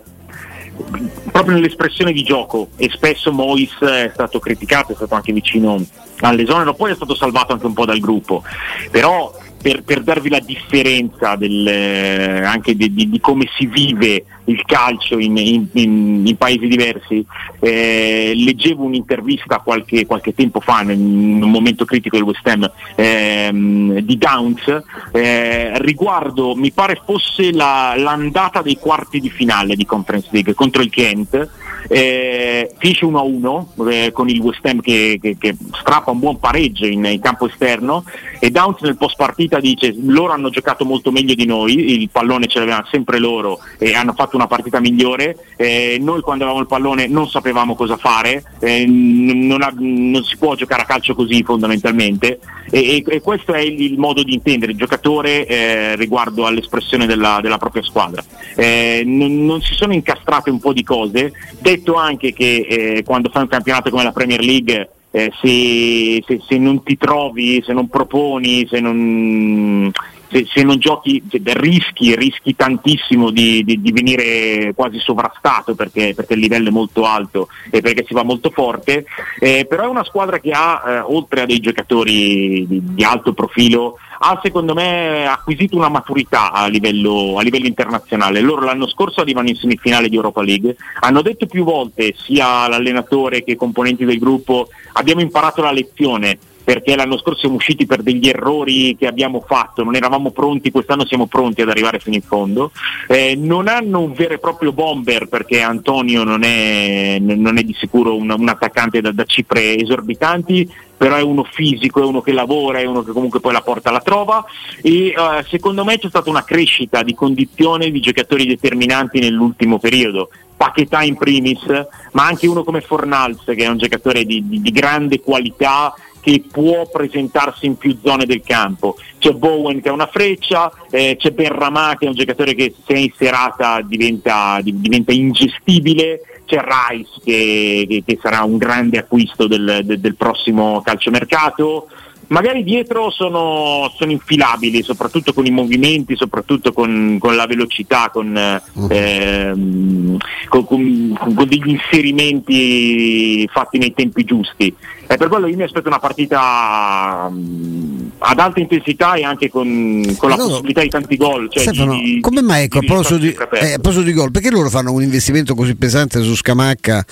proprio 1.31 1.55
nell'espressione 1.55 2.13
di 2.13 2.23
gioco 2.23 2.69
e 2.77 2.91
spesso 2.93 3.33
Mois 3.33 3.79
è 3.79 4.11
stato 4.13 4.39
criticato, 4.41 4.93
è 4.93 4.97
stato 4.97 5.15
anche 5.15 5.33
vicino 5.33 5.83
all'esonero, 6.21 6.75
poi 6.75 6.93
è 6.93 6.95
stato 6.97 7.15
salvato 7.15 7.53
anche 7.53 7.67
un 7.67 7.75
po' 7.75 7.85
dal 7.85 8.01
gruppo. 8.01 8.43
Però 8.91 9.33
per, 9.63 9.83
per 9.83 10.03
darvi 10.03 10.29
la 10.29 10.41
differenza 10.41 11.37
del, 11.37 11.67
eh, 11.67 12.45
anche 12.45 12.75
di, 12.75 12.93
di- 12.93 13.09
di 13.09 13.21
come 13.21 13.49
si 13.57 13.67
vive 13.67 14.25
il 14.47 14.63
calcio 14.65 15.19
in, 15.19 15.37
in- 15.37 15.69
in- 15.73 16.23
in 16.27 16.37
paesi 16.37 16.67
diversi, 16.67 17.25
eh, 17.61 18.33
leggevo 18.37 18.85
un'intervista 18.85 19.59
qualche, 19.61 20.05
qualche 20.07 20.35
tempo 20.35 20.61
fa, 20.61 20.83
in 20.83 21.41
un 21.43 21.51
momento 21.51 21.85
critico 21.85 22.17
del 22.17 22.25
West 22.27 22.47
Ham, 22.47 22.71
ehm, 22.95 23.99
di 24.01 24.19
Downs, 24.19 24.83
eh, 25.13 25.73
riguardo, 25.81 26.55
mi 26.55 26.71
pare 26.73 27.01
fosse 27.05 27.53
la- 27.53 27.95
l'andata 27.97 28.63
dei 28.63 28.77
quarti 28.79 29.21
di 29.21 29.31
finale 29.31 29.75
di 29.77 29.87
Conference 29.87 30.29
League 30.33 30.55
contro 30.55 30.83
il 30.83 30.91
Kent, 30.91 31.49
eh, 31.89 32.73
finisce 32.79 33.05
1-1 33.05 33.69
eh, 33.91 34.11
con 34.13 34.29
il 34.31 34.41
West 34.41 34.65
Ham 34.65 34.81
che, 34.81 35.19
che- 35.21 35.37
che 35.39 35.55
strappa 35.79 36.11
un 36.13 36.19
buon 36.19 36.39
pareggio 36.39 36.87
in, 36.87 37.05
in 37.05 37.21
campo 37.21 37.47
esterno 37.47 38.05
e 38.41 38.51
Downs 38.51 38.81
nel 38.81 38.97
post 38.97 39.17
partita 39.17 39.61
dice 39.61 39.95
loro 40.03 40.33
hanno 40.33 40.49
giocato 40.49 40.85
molto 40.87 41.11
meglio 41.13 41.35
di 41.35 41.45
noi, 41.45 42.01
il 42.01 42.09
pallone 42.11 42.47
ce 42.47 42.59
l'avevano 42.61 42.87
sempre 42.91 43.19
loro 43.19 43.59
e 43.79 43.95
hanno 43.95 44.15
fatto 44.15 44.34
una 44.37 44.47
partita 44.47 44.81
migliore, 44.81 45.37
eh, 45.57 45.99
noi 46.01 46.21
quando 46.21 46.45
avevamo 46.45 46.63
il 46.63 46.69
pallone 46.69 47.07
non 47.07 47.29
sapevamo 47.29 47.75
cosa 47.75 47.97
fare, 47.97 48.43
eh, 48.61 48.85
non, 48.87 49.63
ha- 49.63 49.73
non 49.77 50.23
si 50.25 50.37
può 50.37 50.55
giocare 50.55 50.83
a 50.83 50.87
calcio 50.87 51.15
così 51.15 51.43
fondamentalmente. 51.43 52.39
E, 52.71 52.81
e- 52.97 53.05
e 53.07 53.21
questo 53.21 53.53
è 53.53 53.61
il, 53.61 53.81
il 53.81 53.99
modo 53.99 54.23
di 54.23 54.35
intendere 54.35 54.73
il 54.73 54.79
giocatore 54.79 55.47
eh, 55.47 55.97
riguardo 55.97 56.47
all'espressione 56.47 57.07
della, 57.07 57.39
della 57.43 57.59
propria 57.59 57.83
squadra. 57.83 58.23
Eh, 58.57 59.03
non, 59.05 59.45
non 59.45 59.61
si 59.61 59.75
sono 59.75 59.93
incastrate 59.93 60.51
un 60.51 60.61
po' 60.61 60.73
di 60.73 60.83
cose, 60.83 61.33
detto 61.61 61.95
anche 61.95 62.33
che 62.33 62.67
eh, 62.69 63.03
quando 63.05 63.29
fai 63.31 63.43
un 63.43 63.49
campionato 63.49 63.91
come 63.91 64.03
la 64.05 64.13
Premier 64.13 64.41
League 64.41 64.89
eh, 65.11 65.31
se, 65.41 66.23
se- 66.27 66.41
se 66.45 66.59
non 66.59 66.83
ti 66.83 66.97
trovi, 66.97 67.63
se 67.65 67.73
non 67.73 67.89
proponi, 67.89 68.67
se 68.69 68.81
non, 68.81 69.91
se, 70.35 70.47
se 70.53 70.63
non 70.65 70.79
giochi, 70.79 71.23
cioè, 71.31 71.41
rischi, 71.55 72.17
rischi 72.17 72.57
tantissimo 72.57 73.31
di, 73.31 73.63
di- 73.63 73.81
di 73.81 73.93
venire 73.93 74.73
quasi 74.75 74.99
sovrastato 74.99 75.77
perché, 75.77 76.13
perché 76.15 76.35
il 76.35 76.41
livello 76.41 76.69
è 76.71 76.73
molto 76.73 77.05
alto 77.05 77.49
e 77.71 77.81
perché 77.81 78.05
si 78.05 78.15
va 78.15 78.25
molto 78.25 78.51
forte, 78.51 79.07
eh, 79.39 79.65
però 79.69 79.85
è 79.85 79.89
una 79.89 80.03
squadra 80.03 80.41
che 80.41 80.51
ha, 80.51 80.83
eh, 80.85 80.99
oltre 80.99 81.43
a 81.43 81.47
dei 81.47 81.61
giocatori 81.61 82.67
di, 82.67 82.81
di 82.83 83.05
alto 83.05 83.33
profilo, 83.33 83.99
ha 84.19 84.41
secondo 84.43 84.75
me 84.75 85.27
acquisito 85.27 85.77
una 85.77 85.89
maturità 85.89 86.51
a 86.51 86.67
livello, 86.67 87.37
a 87.39 87.43
livello 87.43 87.67
internazionale. 87.67 88.41
Loro 88.41 88.65
l'anno 88.65 88.89
scorso 88.89 89.21
arrivano 89.21 89.49
in 89.49 89.57
semifinale 89.57 90.09
di 90.09 90.17
Europa 90.17 90.43
League, 90.43 90.77
hanno 91.01 91.23
detto 91.23 91.47
più 91.47 91.63
volte 91.63 92.15
sia 92.17 92.67
l'allenatore 92.67 93.45
che 93.45 93.53
i 93.53 93.57
componenti 93.57 94.05
del 94.05 94.19
gruppo 94.19 94.69
abbiamo 94.95 95.21
imparato 95.21 95.63
la 95.63 95.73
lezione 95.73 96.39
perché 96.65 96.97
l'anno 96.97 97.19
scorso 97.19 97.41
siamo 97.41 97.57
usciti 97.57 97.85
per 97.85 98.03
degli 98.03 98.27
errori 98.27 98.97
che 98.97 99.07
abbiamo 99.07 99.45
fatto, 99.47 99.85
non 99.85 99.95
eravamo 99.95 100.31
pronti, 100.31 100.71
quest'anno 100.71 101.05
siamo 101.07 101.27
pronti 101.27 101.61
ad 101.61 101.69
arrivare 101.69 101.99
fino 101.99 102.17
in 102.17 102.23
fondo. 102.23 102.73
Eh, 103.07 103.37
non 103.37 103.69
hanno 103.69 104.01
un 104.01 104.15
vero 104.15 104.35
e 104.35 104.39
proprio 104.39 104.73
bomber 104.73 105.29
perché 105.29 105.61
Antonio 105.61 106.25
non 106.25 106.43
è, 106.43 107.19
non 107.21 107.59
è 107.59 107.63
di 107.63 107.75
sicuro 107.79 108.17
un, 108.17 108.35
un 108.37 108.49
attaccante 108.49 109.03
da, 109.03 109.13
da 109.13 109.25
cifre 109.25 109.77
esorbitanti, 109.77 110.69
però 110.97 111.17
è 111.17 111.23
uno 111.23 111.45
fisico, 111.45 112.01
è 112.01 112.05
uno 112.05 112.23
che 112.23 112.33
lavora, 112.33 112.79
è 112.79 112.85
uno 112.87 113.03
che 113.03 113.13
comunque 113.13 113.41
poi 113.41 113.53
la 113.53 113.61
porta 113.61 113.91
la 113.91 114.01
trova 114.01 114.45
e 114.81 115.09
eh, 115.09 115.15
secondo 115.49 115.85
me 115.85 115.99
c'è 115.99 116.09
stata 116.09 116.31
una 116.31 116.45
crescita 116.45 117.03
di 117.03 117.15
condizione 117.15 117.91
di 117.91 118.01
giocatori 118.01 118.47
determinanti 118.47 119.19
nell'ultimo 119.19 119.79
periodo. 119.79 120.31
Paquetà 120.57 121.03
in 121.03 121.17
primis, 121.17 121.67
ma 122.13 122.25
anche 122.25 122.47
uno 122.47 122.65
come 122.65 122.81
Fornals 122.81 123.43
che 123.45 123.57
è 123.57 123.67
un 123.67 123.77
giocatore 123.77 124.25
di, 124.25 124.49
di- 124.49 124.63
di 124.63 124.71
grande 124.71 125.21
qualità 125.21 125.93
che 126.25 126.43
può 126.51 126.89
presentarsi 126.91 127.67
in 127.67 127.77
più 127.77 127.99
zone 128.03 128.25
del 128.25 128.41
campo. 128.43 128.97
C'è 129.19 129.33
Bowen 129.33 129.83
che 129.83 129.91
è 129.91 129.93
una 129.93 130.07
freccia, 130.07 130.73
eh, 130.91 131.17
c'è 131.19 131.33
Berramà 131.33 131.97
che 131.99 132.07
è 132.07 132.09
un 132.09 132.15
giocatore 132.15 132.55
che 132.55 132.75
se 132.87 132.95
è 132.95 132.99
in 132.99 133.13
serata 133.15 133.83
diventa, 133.83 134.59
di- 134.63 134.81
diventa 134.81 135.13
ingestibile, 135.13 136.21
c'è 136.47 136.61
Rice 136.63 137.11
che, 137.23 137.85
che- 137.87 138.03
che 138.07 138.19
sarà 138.23 138.43
un 138.43 138.57
grande 138.57 138.97
acquisto 138.99 139.47
del, 139.47 139.83
del- 139.85 140.01
del 140.01 140.15
prossimo 140.17 140.81
calciomercato. 140.83 141.89
Magari 142.29 142.65
dietro 142.65 143.11
sono, 143.11 143.93
sono 143.99 144.11
infilabili, 144.11 144.83
soprattutto 144.83 145.35
con 145.35 145.45
i 145.45 145.51
movimenti, 145.51 146.17
soprattutto 146.17 146.73
con, 146.73 147.19
con 147.21 147.37
la 147.37 147.45
velocità, 147.45 148.09
con, 148.11 148.35
eh, 148.35 148.63
ehm, 148.89 150.17
con- 150.49 150.65
con 150.67 151.45
degli 151.47 151.69
inserimenti 151.69 153.47
fatti 153.53 153.77
nei 153.79 153.93
tempi 153.93 154.25
giusti. 154.25 154.75
E 155.07 155.17
per 155.17 155.29
quello 155.29 155.47
io 155.47 155.57
mi 155.57 155.63
aspetto 155.63 155.89
una 155.89 155.99
partita 155.99 157.29
mm, 157.31 158.09
ad 158.19 158.39
alta 158.39 158.61
intensità 158.61 159.15
e 159.15 159.25
anche 159.25 159.51
con, 159.51 160.03
con 160.17 160.29
la 160.29 160.35
Allora, 160.35 160.51
possibilità 160.51 160.81
di 160.81 160.89
tanti 160.89 161.17
gol. 161.17 161.49
Cioè 161.51 161.63
Stefano, 161.63 161.95
di- 161.95 162.21
come 162.21 162.43
mai 162.43 162.65
ecco, 162.65 162.79
a 162.79 162.83
proposito 162.83 163.19
di, 163.19 163.37
eh, 163.53 164.03
di 164.03 164.13
gol, 164.13 164.31
perché 164.31 164.51
loro 164.51 164.71
fanno 164.71 164.93
un 164.93 165.03
investimento 165.03 165.55
così 165.55 165.75
pesante 165.77 166.23
su 166.23 166.35
Scamacca? 166.35 167.05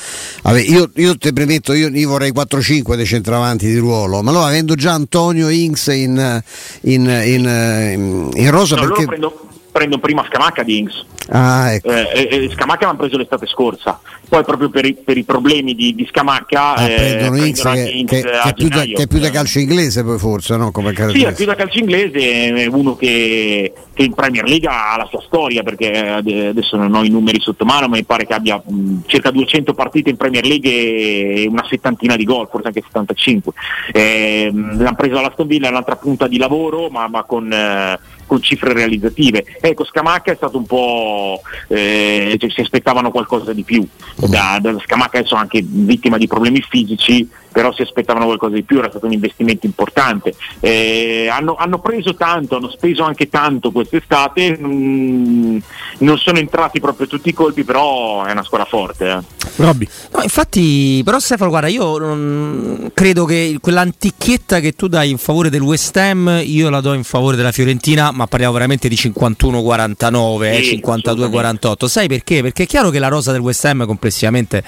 Vabbè, 0.42 0.60
io, 0.60 0.90
io 0.94 1.16
te 1.18 1.32
premetto, 1.32 1.72
io, 1.74 1.88
io 1.88 2.08
vorrei 2.08 2.32
4-5 2.32 2.94
dei 2.94 3.06
centravanti 3.06 3.66
di 3.66 3.76
ruolo, 3.76 4.22
ma 4.22 4.30
allora 4.30 4.46
avendo 4.46 4.74
già 4.74 4.92
Antonio 4.92 5.48
Inks 5.48 5.88
in, 5.88 6.42
in, 6.82 7.22
in, 7.24 8.30
in 8.34 8.50
rosa 8.50 8.76
No, 8.76 8.82
loro 8.82 8.94
perché... 8.94 9.06
prendo, 9.06 9.48
prendo 9.70 9.98
prima 9.98 10.24
Scamacca 10.26 10.62
di 10.62 10.78
Inks. 10.78 11.04
Ah, 11.28 11.72
ecco. 11.72 11.90
Eh, 11.90 12.28
eh, 12.30 12.50
Scamacca 12.52 12.86
l'hanno 12.86 12.98
preso 12.98 13.16
l'estate 13.16 13.46
scorsa, 13.46 14.00
poi 14.28 14.42
proprio 14.44 14.70
per 14.70 14.84
i, 14.84 14.94
per 14.94 15.16
i 15.16 15.22
problemi 15.24 15.74
di, 15.74 15.94
di 15.94 16.06
Scamacca 16.10 16.74
Ah, 16.74 16.82
eh, 16.88 16.94
prendono 16.96 17.36
Inks 17.44 17.62
che, 17.62 18.04
che- 18.06 18.22
che 18.22 18.52
più 18.54 18.68
da, 18.68 18.82
che 18.82 19.02
è 19.02 19.06
più 19.06 19.18
da 19.20 19.28
Eh. 19.28 19.30
calcio 19.30 19.58
inglese 19.60 20.02
poi 20.02 20.18
forse, 20.18 20.56
no? 20.56 20.70
Come 20.72 20.92
Sì, 21.12 21.22
è 21.22 21.32
più 21.32 21.44
da 21.46 21.54
calcio 21.54 21.78
inglese, 21.78 22.18
è 22.54 22.66
uno 22.66 22.96
che, 22.96 23.72
che 23.94 24.02
in 24.02 24.14
Premier 24.14 24.44
League 24.44 24.68
ha 24.68 24.96
la 24.96 25.06
sua 25.08 25.22
storia, 25.24 25.62
perché 25.62 25.90
ade- 26.08 26.48
adesso 26.48 26.76
non 26.76 26.92
ho 26.94 27.04
i 27.04 27.08
numeri 27.08 27.40
sotto 27.40 27.64
mano, 27.64 27.86
ma 27.88 27.96
mi 27.96 28.04
pare 28.04 28.26
che 28.26 28.34
abbia 28.34 28.60
mh, 28.64 29.02
circa 29.06 29.30
200 29.30 29.74
partite 29.74 30.10
in 30.10 30.16
Premier 30.16 30.44
League 30.44 30.70
e 30.70 31.46
una 31.48 31.64
settantina 31.68 32.16
di 32.16 32.24
gol, 32.24 32.48
forse 32.50 32.66
anche 32.68 32.82
75. 32.84 33.52
Ehm, 33.92 34.78
l'hanno 34.82 34.96
preso 34.96 35.18
all'Aston 35.18 35.46
Villa, 35.46 35.68
è 35.68 35.70
un'altra 35.70 35.96
punta 35.96 36.26
di 36.26 36.36
lavoro, 36.38 36.88
ma, 36.88 37.06
ma 37.08 37.22
con, 37.22 37.50
eh, 37.52 37.98
con 38.26 38.42
cifre 38.42 38.72
realizzative. 38.72 39.44
Ecco, 39.60 39.84
Scamacca 39.84 40.32
è 40.32 40.36
stato 40.36 40.56
un 40.58 40.66
po'... 40.66 41.40
eh, 41.68 42.36
cioè, 42.38 42.50
si 42.50 42.60
aspettavano 42.60 43.10
qualcosa 43.10 43.52
di 43.52 43.62
più. 43.62 43.86
Da, 44.16 44.58
da 44.60 44.76
Scamacca 44.84 45.18
adesso 45.18 45.34
anche 45.34 45.62
vittima 45.64 46.18
di 46.18 46.26
problemi 46.26 46.64
fisici, 46.68 47.28
però 47.52 47.72
si 47.72 47.82
aspettavano 47.82 48.24
qualcosa 48.26 48.54
di 48.54 48.62
più, 48.62 48.78
era 48.78 48.88
stato 48.88 49.06
un 49.06 49.12
investimento 49.12 49.66
importante. 49.66 50.34
Eh, 50.60 51.28
hanno, 51.30 51.54
hanno 51.56 51.78
preso 51.80 52.14
tanto, 52.14 52.56
hanno 52.56 52.70
speso 52.70 53.02
anche 53.02 53.28
tanto 53.28 53.70
quest'estate, 53.70 54.58
mm, 54.58 55.58
non 55.98 56.18
sono 56.18 56.38
entrati 56.38 56.80
proprio 56.80 57.06
tutti 57.06 57.28
i 57.28 57.34
colpi, 57.34 57.64
però 57.64 58.24
è 58.24 58.32
una 58.32 58.42
squadra 58.42 58.66
forte. 58.66 59.08
eh. 59.08 59.40
Robby. 59.56 59.86
No, 60.14 60.22
infatti, 60.22 61.02
però 61.04 61.18
Stefano, 61.18 61.50
guarda, 61.50 61.68
io 61.68 61.98
non- 61.98 62.90
credo 62.94 63.24
che 63.26 63.58
quell'antichietta 63.60 64.60
che 64.60 64.72
tu 64.72 64.86
dai 64.88 65.10
in 65.10 65.18
favore 65.18 65.50
del 65.50 65.60
West 65.60 65.94
Ham, 65.96 66.40
io 66.44 66.70
la 66.70 66.80
do 66.80 66.94
in 66.94 67.04
favore 67.04 67.36
della 67.36 67.52
Fiorentina, 67.52 68.11
ma 68.12 68.26
parliamo 68.26 68.52
veramente 68.52 68.88
di 68.88 68.94
51-49, 68.94 70.42
eh, 70.44 70.62
Sì, 70.62 70.80
52-48. 70.84 71.86
Sai 71.86 72.08
perché? 72.08 72.42
Perché 72.42 72.64
è 72.64 72.66
chiaro 72.66 72.90
che 72.90 72.98
la 72.98 73.08
rosa 73.08 73.32
del 73.32 73.40
West 73.40 73.64
Ham 73.64 73.86
complessivamente 73.86 74.62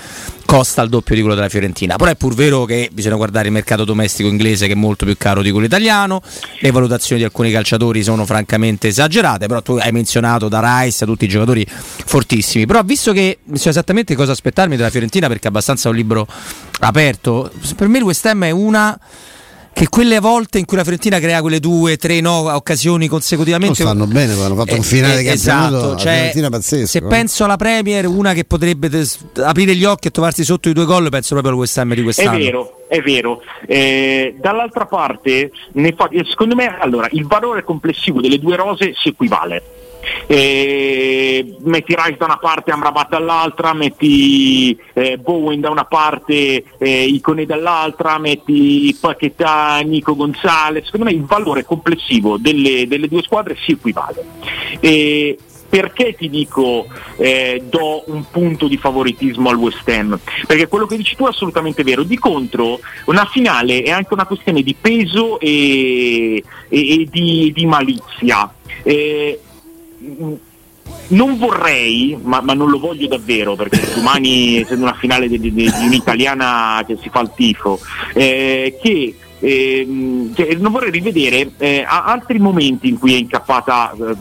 costa 0.44 0.82
il 0.82 0.88
doppio 0.88 1.14
di 1.14 1.20
quello 1.20 1.34
della 1.34 1.48
Fiorentina, 1.48 1.96
però 1.96 2.10
è 2.10 2.16
pur 2.16 2.34
vero 2.34 2.64
che 2.64 2.90
bisogna 2.92 3.16
guardare 3.16 3.46
il 3.46 3.52
mercato 3.52 3.84
domestico 3.84 4.28
inglese 4.28 4.66
che 4.66 4.72
è 4.72 4.76
molto 4.76 5.04
più 5.04 5.16
caro 5.16 5.42
di 5.42 5.50
quello 5.50 5.66
italiano, 5.66 6.22
le 6.60 6.70
valutazioni 6.70 7.20
di 7.20 7.26
alcuni 7.26 7.50
calciatori 7.50 8.02
sono 8.02 8.24
francamente 8.24 8.88
esagerate, 8.88 9.46
però 9.46 9.62
tu 9.62 9.72
hai 9.80 9.92
menzionato 9.92 10.48
da 10.48 10.82
Rice 10.82 11.04
a 11.04 11.06
tutti 11.06 11.24
i 11.24 11.28
giocatori 11.28 11.66
fortissimi, 11.68 12.66
però 12.66 12.82
visto 12.82 13.12
che 13.12 13.38
so 13.54 13.68
esattamente 13.68 14.14
cosa 14.14 14.32
aspettarmi 14.32 14.76
della 14.76 14.90
Fiorentina 14.90 15.28
perché 15.28 15.46
è 15.46 15.48
abbastanza 15.48 15.88
un 15.88 15.94
libro 15.94 16.26
aperto. 16.80 17.50
Per 17.76 17.88
me 17.88 17.98
il 17.98 18.04
West 18.04 18.26
Ham 18.26 18.44
è 18.44 18.50
una 18.50 18.98
che 19.75 19.88
quelle 19.88 20.21
volte 20.21 20.59
in 20.59 20.66
cui 20.66 20.76
la 20.76 20.85
Fiorentina 20.85 21.19
crea 21.19 21.40
quelle 21.40 21.59
due, 21.59 21.97
tre 21.97 22.21
no, 22.21 22.54
occasioni 22.54 23.09
consecutivamente. 23.09 23.83
Non 23.83 23.93
stanno 23.93 24.07
bene, 24.11 24.33
hanno 24.33 24.54
fatto 24.54 24.71
eh, 24.71 24.76
un 24.76 24.83
finale 24.83 25.21
eh, 25.21 25.33
esatto, 25.33 25.97
cioè, 25.97 26.33
pazzesco. 26.49 26.87
Se 26.87 26.99
eh. 26.99 27.02
penso 27.02 27.45
alla 27.45 27.57
Premier, 27.57 28.07
una 28.07 28.33
che 28.35 28.45
potrebbe 28.45 28.88
des- 28.88 29.19
aprire 29.38 29.75
gli 29.75 29.85
occhi 29.85 30.09
e 30.09 30.11
trovarsi 30.12 30.45
sotto 30.45 30.69
i 30.69 30.73
due 30.73 30.85
gol, 30.85 31.09
penso 31.11 31.31
proprio 31.31 31.52
al 31.52 31.59
West 31.59 31.76
Ham 31.76 31.93
di 31.93 32.02
quest'anno. 32.04 32.37
È 32.37 32.40
vero, 32.40 32.85
è 32.88 33.00
vero. 33.00 33.43
Eh, 33.66 34.37
dall'altra 34.40 34.87
parte, 34.87 35.50
fa- 35.97 36.09
secondo 36.28 36.54
me, 36.54 36.78
allora, 36.78 37.09
il 37.11 37.26
valore 37.26 37.64
complessivo 37.64 38.21
delle 38.21 38.38
due 38.38 38.54
rose 38.54 38.93
si 38.95 39.09
equivale 39.09 39.62
eh, 40.26 41.56
metti 41.61 41.94
Rice 41.94 42.16
da 42.18 42.26
una 42.26 42.38
parte, 42.38 42.70
Amrabat 42.70 43.08
dall'altra, 43.08 43.73
metti 43.73 44.76
eh, 44.92 45.18
Bowen 45.18 45.61
da 45.61 45.70
una 45.70 45.84
parte, 45.84 46.64
eh, 46.78 47.04
Icone 47.04 47.46
dall'altra, 47.46 48.18
metti 48.18 48.96
Paquetà, 49.00 49.80
Nico 49.80 50.14
Gonzalez, 50.14 50.84
secondo 50.84 51.06
me 51.06 51.12
il 51.12 51.25
valore 51.25 51.64
complessivo 51.64 52.37
delle, 52.38 52.87
delle 52.87 53.08
due 53.08 53.23
squadre 53.23 53.56
si 53.56 53.73
equivale. 53.73 54.25
Eh, 54.80 55.38
perché 55.75 56.14
ti 56.14 56.30
dico 56.30 56.87
eh, 57.16 57.64
do 57.68 58.04
un 58.06 58.25
punto 58.30 58.68
di 58.68 58.76
favoritismo 58.76 59.49
al 59.49 59.56
West 59.56 59.88
Ham? 59.88 60.20
Perché 60.46 60.68
quello 60.68 60.87
che 60.87 60.96
dici 60.96 61.16
tu 61.16 61.25
è 61.25 61.30
assolutamente 61.30 61.82
vero. 61.82 62.04
Di 62.04 62.16
contro, 62.16 62.78
una 63.06 63.25
finale 63.25 63.82
è 63.82 63.90
anche 63.90 64.14
una 64.14 64.25
questione 64.25 64.62
di 64.62 64.76
peso 64.80 65.40
e, 65.40 66.37
e, 66.68 67.00
e 67.00 67.08
di, 67.11 67.50
di, 67.52 67.66
malizia. 67.66 68.54
Eh, 68.84 69.40
non 71.08 71.38
vorrei, 71.38 72.18
ma, 72.23 72.40
ma, 72.40 72.54
non 72.54 72.70
lo 72.70 72.78
voglio 72.78 73.06
davvero, 73.06 73.54
perché 73.54 73.80
domani, 73.94 74.61
essendo 74.61 74.84
una 74.84 74.94
finale 74.94 75.28
di, 75.28 75.38
di, 75.38 75.50
di 75.52 75.70
un'italiana 75.82 76.84
che 76.87 76.99
si 77.00 77.08
fa 77.08 77.20
il 77.20 77.30
tifo, 77.34 77.78
eh, 78.14 78.78
che 78.80 79.16
eh, 79.40 80.30
cioè, 80.34 80.54
non 80.54 80.73
vorrei 80.73 80.90
rivedere 80.90 81.52
eh, 81.58 81.84
altri 81.87 82.38
momenti 82.38 82.88
in 82.88 82.99
cui 82.99 83.14
è 83.14 83.18
incappata 83.18 83.92
eh, 83.92 84.16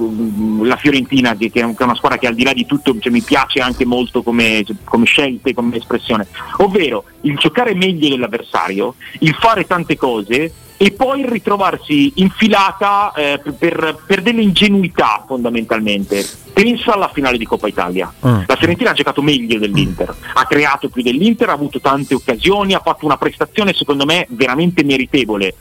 la 0.61 0.75
Fiorentina, 0.75 1.35
che, 1.35 1.49
che, 1.49 1.61
è 1.61 1.63
una 1.63 1.95
squadra 1.95 2.17
che 2.17 2.27
al 2.27 2.35
di 2.35 2.43
là 2.43 2.51
di 2.51 2.65
tutto 2.65 2.97
cioè, 2.99 3.11
mi 3.11 3.21
piace 3.21 3.59
anche 3.59 3.85
molto 3.85 4.21
come, 4.21 4.65
come 4.83 5.05
scelte, 5.05 5.53
come 5.53 5.77
espressione, 5.77 6.27
ovvero 6.57 7.05
il 7.21 7.37
giocare 7.37 7.73
meglio 7.73 8.09
dell'avversario, 8.09 8.95
il 9.19 9.33
fare 9.35 9.65
tante 9.65 9.95
cose 9.95 10.51
e 10.77 10.91
poi 10.91 11.25
ritrovarsi 11.27 12.13
infilata 12.15 13.11
eh, 13.13 13.39
per, 13.57 13.97
per, 14.05 14.21
delle 14.21 14.41
ingenuità 14.41 15.23
fondamentalmente. 15.25 16.25
Pensa 16.53 16.93
alla 16.93 17.09
finale 17.09 17.37
di 17.37 17.45
Coppa 17.45 17.67
Italia. 17.67 18.11
Mm. 18.25 18.41
La 18.45 18.55
Fiorentina 18.55 18.91
ha 18.91 18.93
giocato 18.93 19.21
meglio 19.21 19.59
dell'Inter, 19.59 20.13
ha 20.33 20.45
creato 20.45 20.89
più 20.89 21.01
dell'Inter, 21.01 21.49
ha 21.49 21.53
avuto 21.53 21.79
tante 21.79 22.13
occasioni, 22.13 22.73
ha 22.73 22.81
fatto 22.83 23.05
una 23.05 23.17
prestazione 23.17 23.73
secondo 23.73 24.05
me 24.05 24.25
veramente 24.29 24.83
meritevole. 24.83 25.55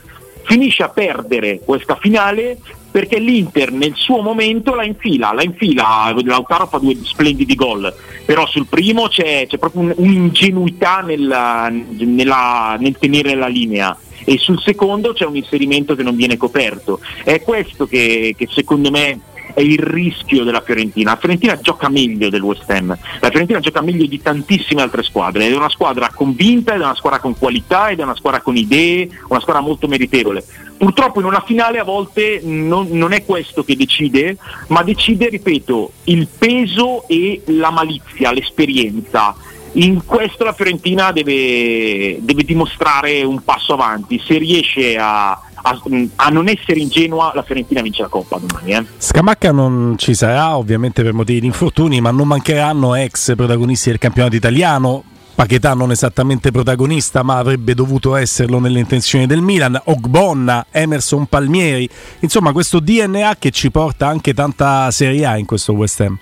Finisce 0.45 0.83
a 0.83 0.89
perdere 0.89 1.61
questa 1.63 1.95
finale 1.95 2.57
perché 2.91 3.17
l'Inter 3.17 3.71
nel 3.71 3.93
suo 3.95 4.21
momento 4.21 4.75
la 4.75 4.83
infila, 4.83 5.33
la 5.33 5.41
infila, 5.41 6.13
Lautaro 6.23 6.67
fa 6.67 6.77
due 6.77 6.95
splendidi 7.01 7.55
gol, 7.55 7.91
però 8.25 8.45
sul 8.45 8.67
primo 8.67 9.07
c'è, 9.07 9.47
c'è 9.47 9.57
proprio 9.57 9.93
un'ingenuità 9.95 10.99
nella, 10.99 11.71
nella, 11.71 12.75
nel 12.77 12.97
tenere 12.99 13.33
la 13.33 13.47
linea 13.47 13.97
e 14.25 14.37
sul 14.37 14.59
secondo 14.61 15.13
c'è 15.13 15.25
un 15.25 15.35
inserimento 15.35 15.95
che 15.95 16.03
non 16.03 16.15
viene 16.15 16.37
coperto. 16.37 16.99
È 17.23 17.41
questo 17.41 17.87
che, 17.87 18.33
che 18.37 18.47
secondo 18.51 18.91
me 18.91 19.19
è 19.53 19.61
il 19.61 19.79
rischio 19.79 20.43
della 20.43 20.61
Fiorentina. 20.61 21.11
La 21.11 21.17
Fiorentina 21.17 21.59
gioca 21.59 21.89
meglio 21.89 22.29
del 22.29 22.41
West 22.41 22.69
Ham, 22.69 22.97
la 23.19 23.29
Fiorentina 23.29 23.59
gioca 23.59 23.81
meglio 23.81 24.05
di 24.05 24.21
tantissime 24.21 24.81
altre 24.81 25.03
squadre, 25.03 25.45
ed 25.45 25.53
è 25.53 25.55
una 25.55 25.69
squadra 25.69 26.09
convinta, 26.13 26.73
ed 26.73 26.81
è 26.81 26.83
una 26.83 26.95
squadra 26.95 27.19
con 27.19 27.37
qualità, 27.37 27.89
ed 27.89 27.99
è 27.99 28.03
una 28.03 28.15
squadra 28.15 28.41
con 28.41 28.55
idee, 28.55 29.09
una 29.27 29.39
squadra 29.39 29.61
molto 29.61 29.87
meritevole. 29.87 30.43
Purtroppo 30.77 31.19
in 31.19 31.25
una 31.25 31.43
finale 31.45 31.79
a 31.79 31.83
volte 31.83 32.41
non, 32.43 32.87
non 32.91 33.13
è 33.13 33.23
questo 33.23 33.63
che 33.63 33.75
decide, 33.75 34.37
ma 34.67 34.83
decide, 34.83 35.29
ripeto, 35.29 35.91
il 36.05 36.27
peso 36.27 37.07
e 37.07 37.41
la 37.45 37.69
malizia, 37.69 38.31
l'esperienza 38.31 39.35
in 39.73 40.05
questo 40.05 40.43
la 40.43 40.53
Fiorentina 40.53 41.11
deve, 41.11 42.17
deve 42.21 42.43
dimostrare 42.43 43.23
un 43.23 43.43
passo 43.43 43.73
avanti, 43.73 44.21
se 44.23 44.37
riesce 44.37 44.97
a, 44.97 45.31
a, 45.31 45.81
a, 46.15 46.29
non 46.29 46.47
essere 46.47 46.79
ingenua 46.79 47.31
la 47.33 47.43
Fiorentina 47.43 47.81
vince 47.81 48.01
la 48.01 48.07
Coppa 48.07 48.37
domani. 48.37 48.71
Eh. 48.73 48.85
Scamacca 48.97 49.51
non 49.51 49.95
ci 49.97 50.13
sarà 50.13 50.57
ovviamente 50.57 51.01
per 51.01 51.13
motivi 51.13 51.39
di 51.39 51.45
infortuni, 51.47 52.01
ma 52.01 52.11
non 52.11 52.27
mancheranno 52.27 52.95
ex 52.95 53.35
protagonisti 53.35 53.89
del 53.89 53.99
campionato 53.99 54.35
italiano. 54.35 55.03
Paquetà 55.35 55.73
non 55.73 55.89
esattamente 55.89 56.51
protagonista, 56.51 57.23
ma 57.23 57.37
avrebbe 57.37 57.73
dovuto 57.73 58.15
esserlo 58.15 58.59
nelle 58.59 58.77
intenzioni 58.77 59.25
del 59.25 59.41
Milan. 59.41 59.81
Ogbonna, 59.85 60.67
Emerson 60.69 61.25
Palmieri, 61.25 61.89
insomma 62.19 62.51
questo 62.51 62.79
DNA 62.79 63.37
che 63.39 63.49
ci 63.49 63.71
porta 63.71 64.07
anche 64.07 64.35
tanta 64.35 64.91
Serie 64.91 65.25
A 65.25 65.37
in 65.37 65.45
questo 65.47 65.73
West 65.73 66.01
Ham. 66.01 66.19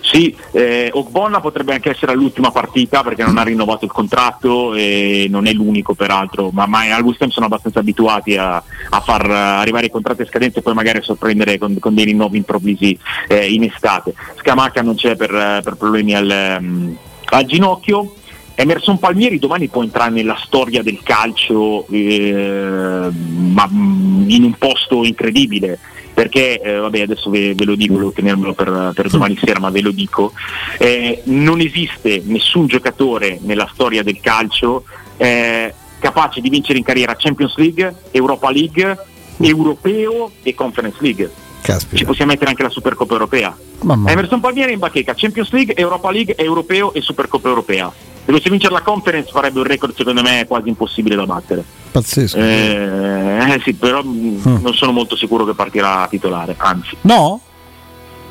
Sì, 0.00 0.34
eh, 0.52 0.90
Ogbonna 0.92 1.40
potrebbe 1.40 1.74
anche 1.74 1.90
essere 1.90 2.14
l'ultima 2.14 2.50
partita 2.50 3.02
perché 3.02 3.22
non 3.22 3.38
ha 3.38 3.42
rinnovato 3.42 3.84
il 3.84 3.92
contratto 3.92 4.74
e 4.74 5.26
non 5.28 5.46
è 5.46 5.52
l'unico 5.52 5.94
peraltro, 5.94 6.50
ma, 6.52 6.66
ma 6.66 6.80
al 6.94 7.02
West 7.02 7.26
sono 7.28 7.46
abbastanza 7.46 7.80
abituati 7.80 8.36
a, 8.36 8.56
a, 8.56 9.00
far 9.00 9.30
arrivare 9.30 9.86
i 9.86 9.90
contratti 9.90 10.22
a 10.22 10.26
scadenza 10.26 10.58
e 10.58 10.62
poi 10.62 10.74
magari 10.74 10.98
a 10.98 11.02
sorprendere 11.02 11.58
con, 11.58 11.78
con 11.78 11.94
dei 11.94 12.06
rinnovi 12.06 12.38
improvvisi 12.38 12.98
eh, 13.28 13.52
in 13.52 13.64
estate. 13.64 14.14
Scamacca 14.38 14.82
non 14.82 14.96
c'è 14.96 15.16
per, 15.16 15.60
per 15.62 15.76
problemi 15.76 16.14
al, 16.14 16.56
um, 16.60 16.96
al 17.26 17.44
ginocchio. 17.44 18.14
Emerson 18.54 18.98
Palmieri 18.98 19.38
domani 19.38 19.68
può 19.68 19.82
entrare 19.82 20.10
nella 20.10 20.36
storia 20.42 20.82
del 20.82 21.00
calcio 21.02 21.86
eh, 21.88 23.08
ma 23.10 23.68
mm, 23.70 24.28
in 24.28 24.44
un 24.44 24.52
posto 24.58 25.04
incredibile 25.04 25.78
perché 26.20 26.60
eh, 26.60 26.76
vabbè 26.76 27.00
adesso 27.00 27.30
ve, 27.30 27.54
ve, 27.54 27.64
lo 27.64 27.74
dico, 27.74 27.94
volevo 27.94 28.12
tenermelo 28.12 28.52
per, 28.52 28.92
per 28.94 29.08
domani 29.08 29.38
sera 29.42 29.58
ma 29.58 29.70
ve 29.70 29.80
lo 29.80 29.90
dico, 29.90 30.34
eh, 30.76 31.22
non 31.24 31.60
esiste 31.60 32.20
nessun 32.26 32.66
giocatore 32.66 33.38
nella 33.40 33.66
storia 33.72 34.02
del 34.02 34.20
calcio 34.20 34.84
eh, 35.16 35.72
capace 35.98 36.42
di 36.42 36.50
vincere 36.50 36.76
in 36.76 36.84
carriera 36.84 37.16
Champions 37.16 37.56
League, 37.56 37.94
Europa 38.10 38.50
League, 38.50 38.98
Europeo 39.38 40.30
e 40.42 40.54
Conference 40.54 40.98
League. 41.00 41.30
Caspita. 41.62 41.96
Ci 41.96 42.04
possiamo 42.04 42.32
mettere 42.32 42.50
anche 42.50 42.64
la 42.64 42.68
Supercoppa 42.68 43.14
Europea. 43.14 43.56
Mamma. 43.80 44.10
Emerson 44.10 44.40
Palmieri 44.40 44.74
in 44.74 44.78
bacheca, 44.78 45.14
Champions 45.16 45.50
League, 45.52 45.74
Europa 45.74 46.10
League, 46.10 46.34
Europeo 46.36 46.92
e 46.92 47.00
Supercoppa 47.00 47.48
Europea. 47.48 47.90
Dovesse 48.30 48.50
vincere 48.50 48.72
la 48.72 48.82
conference 48.82 49.30
farebbe 49.30 49.58
un 49.58 49.64
record 49.64 49.94
secondo 49.94 50.22
me 50.22 50.44
quasi 50.46 50.68
impossibile 50.68 51.16
da 51.16 51.26
battere. 51.26 51.64
Pazzesco. 51.90 52.36
Eh, 52.36 53.54
eh 53.54 53.60
sì, 53.64 53.74
però 53.74 54.02
mm. 54.04 54.62
non 54.62 54.72
sono 54.74 54.92
molto 54.92 55.16
sicuro 55.16 55.44
che 55.44 55.54
partirà 55.54 56.06
titolare, 56.08 56.54
anzi. 56.56 56.96
No? 57.02 57.40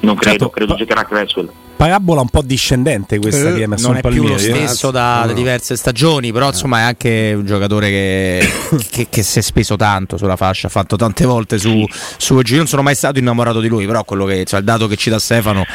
Non 0.02 0.16
credo, 0.16 0.38
certo, 0.38 0.50
credo 0.50 0.76
giocherà 0.76 1.04
Creswell. 1.04 1.52
Parabola 1.76 2.22
un 2.22 2.30
po' 2.30 2.42
discendente 2.42 3.20
questa 3.20 3.50
eh, 3.50 3.54
di 3.54 3.62
Emerson 3.62 3.92
Non 3.92 4.00
è 4.00 4.02
Palmieri. 4.02 4.26
più 4.26 4.34
lo 4.34 4.40
stesso 4.40 4.92
da, 4.92 5.24
no. 5.26 5.34
diverse 5.34 5.76
stagioni, 5.76 6.32
però 6.32 6.48
insomma 6.48 6.80
è 6.80 6.82
anche 6.84 7.34
un 7.36 7.46
giocatore 7.46 7.90
che, 7.90 8.50
che, 8.90 9.08
che, 9.10 9.24
si 9.24 9.40
è 9.40 9.42
speso 9.42 9.76
tanto 9.76 10.18
sulla 10.18 10.36
fascia, 10.36 10.68
ha 10.68 10.70
fatto 10.70 10.96
tante 10.96 11.26
volte 11.26 11.58
su, 11.58 11.86
su 12.18 12.40
Io 12.40 12.58
non 12.58 12.68
sono 12.68 12.82
mai 12.82 12.96
stato 12.96 13.20
innamorato 13.20 13.60
di 13.60 13.68
lui, 13.68 13.86
però 13.86 14.04
quello 14.04 14.26
che, 14.26 14.46
cioè, 14.46 14.60
il 14.60 14.66
dato 14.66 14.88
che 14.88 14.96
ci 14.96 15.10
dà 15.10 15.20
Stefano 15.20 15.66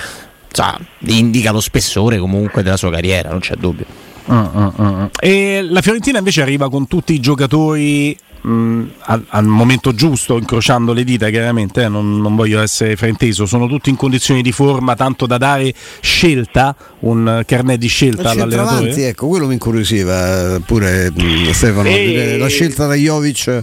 cioè, 0.51 0.75
indica 1.07 1.51
lo 1.51 1.61
spessore 1.61 2.19
comunque 2.19 2.63
della 2.63 2.77
sua 2.77 2.91
carriera, 2.91 3.31
non 3.31 3.41
c'è 3.41 3.55
dubbio. 3.57 4.04
Uh, 4.27 4.33
uh, 4.35 4.83
uh. 4.83 5.11
E 5.21 5.67
la 5.69 5.83
Fiorentina 5.83 6.19
invece 6.19 6.43
arriva 6.43 6.71
con 6.71 6.87
tutti 6.87 7.13
i 7.13 7.21
giocatori 7.21 8.17
mh, 8.45 8.91
al, 9.01 9.25
al, 9.29 9.45
momento 9.47 9.95
giusto, 9.95 10.37
incrociando 10.37 10.93
le 10.93 11.05
dita 11.05 11.29
chiaramente, 11.31 11.83
eh, 11.83 11.89
non, 11.89 12.21
non, 12.21 12.37
voglio 12.37 12.61
essere 12.61 12.97
frainteso, 12.97 13.47
sono 13.47 13.67
tutti 13.67 13.91
in 13.91 13.97
condizioni 13.97 14.43
di 14.43 14.53
forma 14.53 14.95
tanto 14.95 15.27
da 15.27 15.39
dare 15.39 15.73
scelta, 16.01 16.75
un 17.01 17.43
carnet 17.47 17.79
di 17.79 17.89
scelta 17.89 18.31
all'allenatore. 18.31 18.77
Avanti, 18.77 19.03
ecco, 19.03 19.27
quello 19.29 19.47
mi 19.47 19.55
incuriosiva 19.55 20.61
pure 20.65 21.11
mh, 21.11 21.51
Stefano, 21.51 21.89
e... 21.89 22.37
la 22.39 22.49
scelta 22.49 22.87
da 22.87 22.95
Jovic 22.95 23.63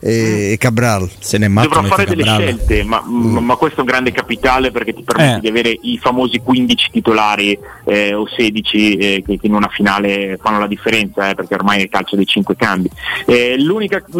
e, 0.00 0.52
e 0.52 0.56
Cabral. 0.58 1.08
Se 1.18 1.38
ne 1.38 1.48
Dovrà 1.48 1.82
fare 1.82 2.04
delle 2.04 2.24
Cabral. 2.24 2.42
scelte, 2.42 2.84
ma, 2.84 3.02
mm. 3.06 3.38
ma, 3.38 3.56
questo 3.56 3.78
è 3.78 3.80
un 3.80 3.86
grande 3.86 4.12
capitale 4.12 4.70
perché 4.70 4.94
ti 4.94 5.02
permette 5.02 5.38
eh. 5.38 5.40
di 5.40 5.48
avere 5.48 5.76
i 5.80 5.98
famosi 5.98 6.38
15 6.38 6.90
titolari 6.90 7.58
eh, 7.84 8.14
o 8.14 8.26
16 8.28 8.96
eh, 8.96 9.22
che, 9.26 9.38
che, 9.38 9.46
in 9.46 9.54
una 9.54 9.68
finale 9.68 10.38
fanno 10.40 10.58
la 10.58 10.66
differenza, 10.66 11.28
eh, 11.28 11.34
perché 11.34 11.54
ormai 11.54 11.80
è 11.80 11.82
il 11.82 11.88
calcio 11.88 12.16
dei 12.16 12.26
5 12.26 12.56
cambi. 12.56 12.90
Eh, 13.26 13.56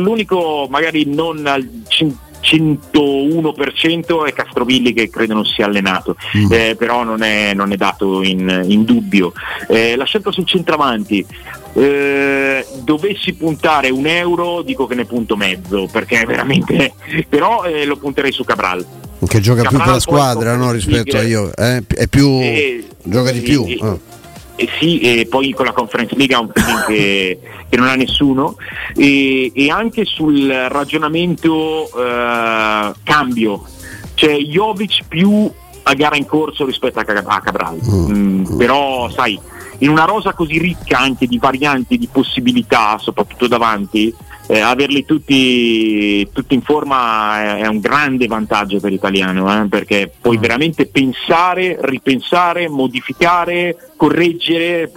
l'unico, 0.02 0.66
magari 0.70 1.04
non 1.06 1.46
al 1.46 1.68
5 1.86 2.26
101% 2.40 4.26
è 4.26 4.32
Castrovilli 4.32 4.92
che 4.92 5.10
credo 5.10 5.34
non 5.34 5.44
sia 5.44 5.66
allenato, 5.66 6.16
mm. 6.36 6.52
eh, 6.52 6.76
però 6.76 7.02
non 7.04 7.22
è, 7.22 7.52
non 7.54 7.72
è, 7.72 7.76
dato 7.76 8.22
in, 8.22 8.64
in 8.66 8.84
dubbio. 8.84 9.32
Eh, 9.68 9.96
la 9.96 10.04
scelta 10.04 10.30
sul 10.30 10.46
centravanti, 10.46 11.24
eh, 11.74 12.66
dovessi 12.82 13.34
puntare 13.34 13.90
un 13.90 14.06
euro 14.06 14.62
dico 14.62 14.86
che 14.86 14.94
ne 14.94 15.04
punto 15.04 15.36
mezzo, 15.36 15.88
perché 15.90 16.24
veramente, 16.24 16.94
però 17.28 17.64
eh, 17.64 17.84
lo 17.84 17.96
punterei 17.96 18.32
su 18.32 18.44
Cabral. 18.44 18.84
Che 19.26 19.40
gioca 19.40 19.62
Cabral 19.62 19.80
più 19.80 19.84
per 19.84 19.94
la 19.94 20.00
squadra 20.00 20.56
no, 20.56 20.70
rispetto 20.70 21.16
a 21.16 21.22
io, 21.22 21.50
eh? 21.56 21.82
è 21.86 22.06
più, 22.06 22.40
gioca 23.02 23.32
di 23.32 23.40
più. 23.40 23.64
Ah 23.80 24.16
e 24.60 24.68
sì, 24.80 24.98
e 24.98 25.28
poi 25.30 25.52
con 25.52 25.66
la 25.66 25.72
Conference 25.72 26.16
League 26.16 26.34
ha 26.34 26.40
un 26.40 26.50
feeling 26.52 26.84
che, 26.84 27.38
che 27.68 27.76
non 27.76 27.86
ha 27.86 27.94
nessuno 27.94 28.56
e, 28.96 29.52
e 29.54 29.70
anche 29.70 30.04
sul 30.04 30.48
ragionamento 30.50 31.88
eh, 31.96 32.92
cambio, 33.04 33.64
cioè 34.14 34.36
Jovic 34.36 35.04
più 35.06 35.48
a 35.84 35.94
gara 35.94 36.16
in 36.16 36.26
corso 36.26 36.66
rispetto 36.66 36.98
a, 36.98 37.04
a 37.04 37.40
Cabral, 37.40 37.78
mm. 37.80 38.10
Mm, 38.10 38.56
però 38.56 39.08
sai, 39.10 39.38
in 39.78 39.90
una 39.90 40.04
rosa 40.04 40.32
così 40.32 40.58
ricca 40.58 40.98
anche 40.98 41.28
di 41.28 41.38
varianti, 41.38 41.96
di 41.96 42.08
possibilità, 42.10 42.98
soprattutto 42.98 43.46
davanti, 43.46 44.12
eh, 44.48 44.58
averli 44.58 45.04
tutti, 45.04 46.28
tutti, 46.32 46.54
in 46.54 46.62
forma 46.62 47.40
è, 47.40 47.62
è, 47.62 47.66
un 47.68 47.78
grande 47.78 48.26
vantaggio 48.26 48.80
per 48.80 48.90
l'italiano, 48.90 49.62
eh, 49.62 49.68
perché 49.68 50.12
puoi 50.20 50.36
mm. 50.36 50.40
veramente 50.40 50.86
pensare, 50.86 51.76
ripensare, 51.80 52.68
modificare, 52.68 53.87
correggere, 53.98 54.90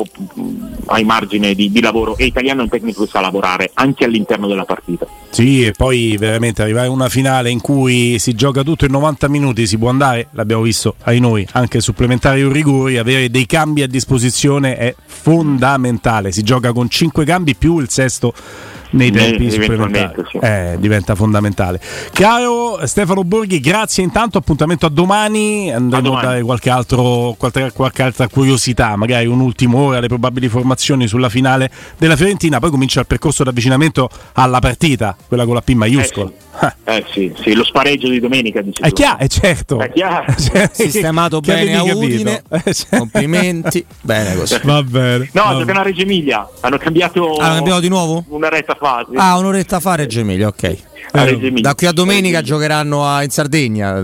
hai 0.85 1.03
margine 1.03 1.55
di, 1.55 1.71
di, 1.71 1.81
lavoro 1.81 2.15
e 2.15 2.25
l'italiano 2.25 2.61
è 2.61 2.63
un 2.63 2.69
tecnico 2.69 3.03
che 3.03 3.09
sa 3.09 3.19
lavorare 3.19 3.71
anche 3.73 4.05
all'interno 4.05 4.47
della 4.47 4.63
partita. 4.63 5.07
Sì, 5.31 5.65
e 5.65 5.71
poi 5.71 6.15
veramente 6.17 6.61
arrivare 6.61 6.87
a 6.87 6.91
una 6.91 7.09
finale 7.09 7.49
in 7.49 7.59
cui 7.59 8.19
si 8.19 8.33
gioca 8.33 8.63
tutto 8.63 8.85
in 8.85 8.91
90 8.91 9.27
minuti, 9.27 9.65
si 9.65 9.77
può 9.77 9.89
andare, 9.89 10.27
l'abbiamo 10.31 10.61
visto 10.61 10.95
ai 11.03 11.19
noi, 11.19 11.45
anche 11.53 11.81
supplementari 11.81 12.43
o 12.43 12.51
rigori, 12.51 12.97
avere 12.97 13.29
dei 13.29 13.47
cambi 13.47 13.81
a 13.81 13.87
disposizione 13.87 14.77
è 14.77 14.95
fondamentale, 15.03 16.31
si 16.31 16.43
gioca 16.43 16.71
con 16.71 16.87
5 16.87 17.25
cambi 17.25 17.55
più 17.55 17.79
il 17.79 17.89
sesto 17.89 18.33
nei 18.91 19.11
tempi 19.11 19.51
supplementari. 19.51 20.23
Sì. 20.29 20.37
Eh, 20.37 20.75
diventa 20.79 21.15
fondamentale. 21.15 21.79
Caro 22.11 22.85
Stefano 22.85 23.23
Borghi, 23.23 23.59
grazie 23.59 24.03
intanto, 24.03 24.37
appuntamento 24.37 24.85
a 24.85 24.89
domani, 24.89 25.71
andremo 25.71 25.97
a, 25.97 26.01
domani. 26.01 26.25
a 26.25 26.29
dare 26.29 26.41
qualche, 26.43 26.69
altro, 26.69 27.35
qualche, 27.37 27.71
qualche, 27.73 28.01
altra 28.01 28.27
curiosità, 28.27 28.90
magari 28.95 29.25
un'ultima 29.25 29.77
ora, 29.77 29.99
le 29.99 30.07
probabili 30.07 30.47
formazioni 30.49 31.07
sulla 31.07 31.29
finale 31.29 31.69
della 31.97 32.15
Fiorentina, 32.15 32.59
poi 32.59 32.69
comincia 32.69 32.99
il 32.99 33.07
percorso 33.07 33.43
d'avvicinamento 33.43 34.09
alla 34.33 34.59
partita, 34.59 35.15
quella 35.27 35.45
con 35.45 35.55
la 35.55 35.61
P 35.61 35.73
maiuscola. 35.73 36.29
Eh. 36.29 36.50
Eh 36.83 37.05
sì, 37.11 37.33
sì, 37.41 37.53
lo 37.53 37.63
spareggio 37.63 38.09
di 38.09 38.19
domenica 38.19 38.61
dice 38.61 38.83
è 38.83 38.91
chiaro, 38.91 39.19
è 39.19 39.27
certo. 39.27 39.79
È 39.79 39.91
chiaro. 39.91 40.25
Sistemato 40.71 41.39
bene 41.39 41.75
a 41.77 41.83
Udine. 41.83 42.43
Eh, 42.63 42.75
Complimenti. 42.89 43.83
bene 44.01 44.35
così. 44.35 44.59
Va 44.63 44.83
bene. 44.83 45.29
No, 45.33 45.43
va 45.43 45.57
giocano 45.57 45.79
a 45.79 45.83
Reggio 45.83 46.01
Emilia. 46.01 46.47
Hanno 46.59 46.77
cambiato 46.77 47.35
ah, 47.35 47.45
Hanno 47.45 47.55
cambiato 47.55 47.79
di 47.79 47.87
nuovo? 47.87 48.23
Un'oretta 48.27 48.75
fa. 48.79 49.05
Sì. 49.09 49.15
Ah, 49.17 49.37
un'oretta 49.37 49.79
fa 49.79 49.95
Reggio 49.95 50.19
Emilia, 50.19 50.47
ok. 50.47 50.77
Eh, 51.13 51.51
da 51.59 51.75
qui 51.75 51.87
a 51.87 51.91
domenica 51.91 52.39
eh, 52.39 52.43
giocheranno 52.43 53.05
a, 53.05 53.23
in 53.23 53.29
Sardegna. 53.29 53.97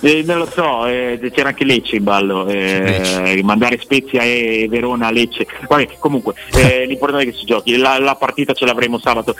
Eh. 0.00 0.18
Eh, 0.18 0.22
non 0.24 0.38
lo 0.38 0.48
so, 0.50 0.86
eh, 0.86 1.18
c'era 1.34 1.48
anche 1.48 1.64
Lecce 1.64 1.96
in 1.96 2.04
ballo. 2.04 2.46
Eh, 2.46 3.40
mandare 3.42 3.78
Spezia 3.80 4.22
e 4.22 4.66
Verona 4.70 5.08
a 5.08 5.10
Lecce. 5.10 5.46
Vabbè, 5.68 5.96
comunque, 5.98 6.34
l'importante 6.86 7.26
è 7.26 7.30
che 7.30 7.36
si 7.36 7.44
giochi. 7.44 7.76
La, 7.76 7.98
la 7.98 8.14
partita 8.14 8.54
ce 8.54 8.64
l'avremo 8.64 8.98
sabato. 8.98 9.34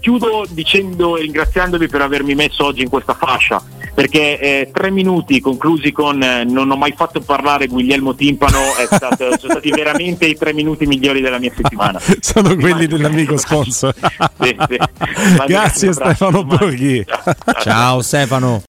chiudo 0.00 0.44
dicendo 0.50 1.16
e 1.16 1.22
ringraziandovi 1.66 1.88
per 1.88 2.00
avermi 2.00 2.34
messo 2.34 2.64
oggi 2.64 2.82
in 2.82 2.88
questa 2.88 3.14
fascia. 3.14 3.62
Perché 3.94 4.68
tre 4.72 4.90
minuti 4.90 5.40
conclusi 5.40 5.90
con 5.90 6.18
non 6.18 6.70
ho 6.70 6.76
mai 6.76 6.92
fatto 6.94 7.20
parlare 7.20 7.66
Guglielmo 7.66 8.14
Timpano 8.14 8.58
stato, 8.90 9.38
sono 9.38 9.52
stati 9.52 9.70
veramente 9.70 10.26
i 10.26 10.36
tre 10.36 10.52
minuti 10.52 10.84
migliori 10.86 11.22
della 11.22 11.38
mia 11.38 11.52
settimana. 11.54 11.98
sono 12.20 12.54
quelli 12.56 12.86
dell'amico 12.86 13.38
sponsor. 13.38 13.94
sì, 14.40 14.56
sì. 14.68 14.76
Grazie 15.46 15.92
Stefano. 15.92 16.14
Stefano 16.14 16.44
Borghi. 16.44 17.04
Ciao 17.60 18.02
Stefano. 18.02 18.62